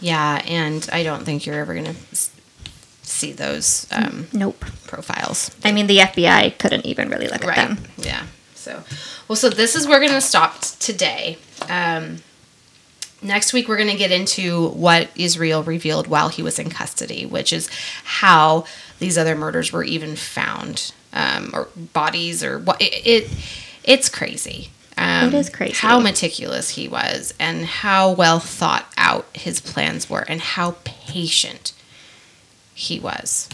Yeah, 0.00 0.42
and 0.46 0.88
I 0.92 1.02
don't 1.02 1.24
think 1.24 1.44
you're 1.44 1.60
ever 1.60 1.74
going 1.74 1.86
to 1.86 1.94
see 3.18 3.32
those 3.32 3.86
um, 3.90 4.28
Nope. 4.32 4.64
profiles. 4.86 5.50
I 5.64 5.72
mean, 5.72 5.86
the 5.86 5.98
FBI 5.98 6.58
couldn't 6.58 6.86
even 6.86 7.08
really 7.10 7.28
look 7.28 7.44
at 7.44 7.56
them. 7.56 7.78
Yeah. 7.96 8.24
So, 8.54 8.82
well, 9.28 9.36
so 9.36 9.50
this 9.50 9.74
is 9.76 9.86
where 9.86 9.98
we're 9.98 10.06
going 10.08 10.20
to 10.20 10.26
stop 10.26 10.60
today. 10.78 11.38
Um, 11.68 12.18
next 13.22 13.52
week, 13.52 13.68
we're 13.68 13.76
going 13.76 13.90
to 13.90 13.96
get 13.96 14.10
into 14.12 14.68
what 14.70 15.10
Israel 15.16 15.62
revealed 15.62 16.06
while 16.06 16.28
he 16.28 16.42
was 16.42 16.58
in 16.58 16.70
custody, 16.70 17.24
which 17.26 17.52
is 17.52 17.68
how 18.04 18.64
these 18.98 19.16
other 19.18 19.34
murders 19.36 19.72
were 19.72 19.84
even 19.84 20.16
found, 20.16 20.92
um, 21.12 21.50
or 21.54 21.68
bodies, 21.92 22.42
or 22.44 22.58
what. 22.58 22.80
It, 22.80 23.06
it 23.06 23.30
it's 23.84 24.08
crazy. 24.08 24.70
Um, 24.98 25.28
It 25.28 25.34
is 25.34 25.48
crazy. 25.50 25.74
how 25.74 26.00
meticulous 26.00 26.70
he 26.70 26.88
was, 26.88 27.32
and 27.38 27.64
how 27.64 28.10
well 28.10 28.40
thought 28.40 28.92
out 28.96 29.26
his 29.32 29.60
plans 29.60 30.10
were, 30.10 30.24
and 30.28 30.40
how 30.40 30.76
patient 30.84 31.72
he 32.78 33.00
was. 33.00 33.48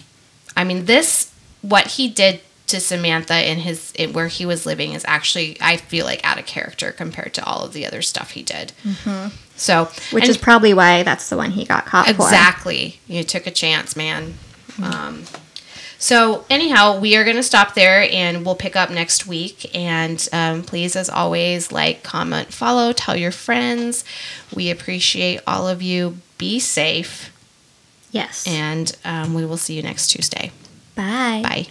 I 0.56 0.64
mean, 0.64 0.84
this 0.84 1.32
what 1.62 1.86
he 1.92 2.08
did 2.08 2.40
to 2.66 2.80
Samantha 2.80 3.50
in 3.50 3.58
his 3.58 3.92
in 3.92 4.12
where 4.12 4.28
he 4.28 4.46
was 4.46 4.66
living 4.66 4.92
is 4.92 5.04
actually 5.06 5.56
I 5.60 5.76
feel 5.76 6.04
like 6.04 6.24
out 6.24 6.38
of 6.38 6.46
character 6.46 6.92
compared 6.92 7.34
to 7.34 7.44
all 7.44 7.64
of 7.64 7.72
the 7.72 7.86
other 7.86 8.02
stuff 8.02 8.32
he 8.32 8.42
did. 8.42 8.72
So, 9.56 9.88
Which 10.10 10.28
is 10.28 10.36
probably 10.36 10.74
why 10.74 11.02
that's 11.04 11.28
the 11.28 11.36
one 11.36 11.52
he 11.52 11.64
got 11.64 11.86
caught 11.86 12.06
for. 12.06 12.10
exactly 12.12 13.00
you 13.06 13.22
took 13.24 13.46
a 13.46 13.50
chance, 13.50 13.96
man. 13.96 14.34
Um, 14.82 15.24
so 15.98 16.44
anyhow, 16.50 16.98
we 16.98 17.16
are 17.16 17.24
going 17.24 17.36
to 17.36 17.42
stop 17.42 17.74
there 17.74 18.06
and 18.12 18.44
we'll 18.44 18.56
pick 18.56 18.76
up 18.76 18.90
next 18.90 19.26
week. 19.26 19.70
And 19.74 20.28
um, 20.32 20.62
please, 20.62 20.96
as 20.96 21.08
always, 21.08 21.72
like, 21.72 22.02
comment, 22.02 22.52
follow, 22.52 22.92
tell 22.92 23.16
your 23.16 23.30
friends. 23.30 24.04
We 24.54 24.70
appreciate 24.70 25.40
all 25.46 25.66
of 25.68 25.80
you. 25.80 26.18
Be 26.36 26.58
safe, 26.58 27.32
Yes. 28.14 28.46
and 28.46 28.96
um, 29.04 29.34
we 29.34 29.44
will 29.44 29.56
see 29.56 29.74
you 29.74 29.82
next 29.82 30.08
Tuesday. 30.08 30.52
Bye. 30.94 31.42
Bye. 31.42 31.66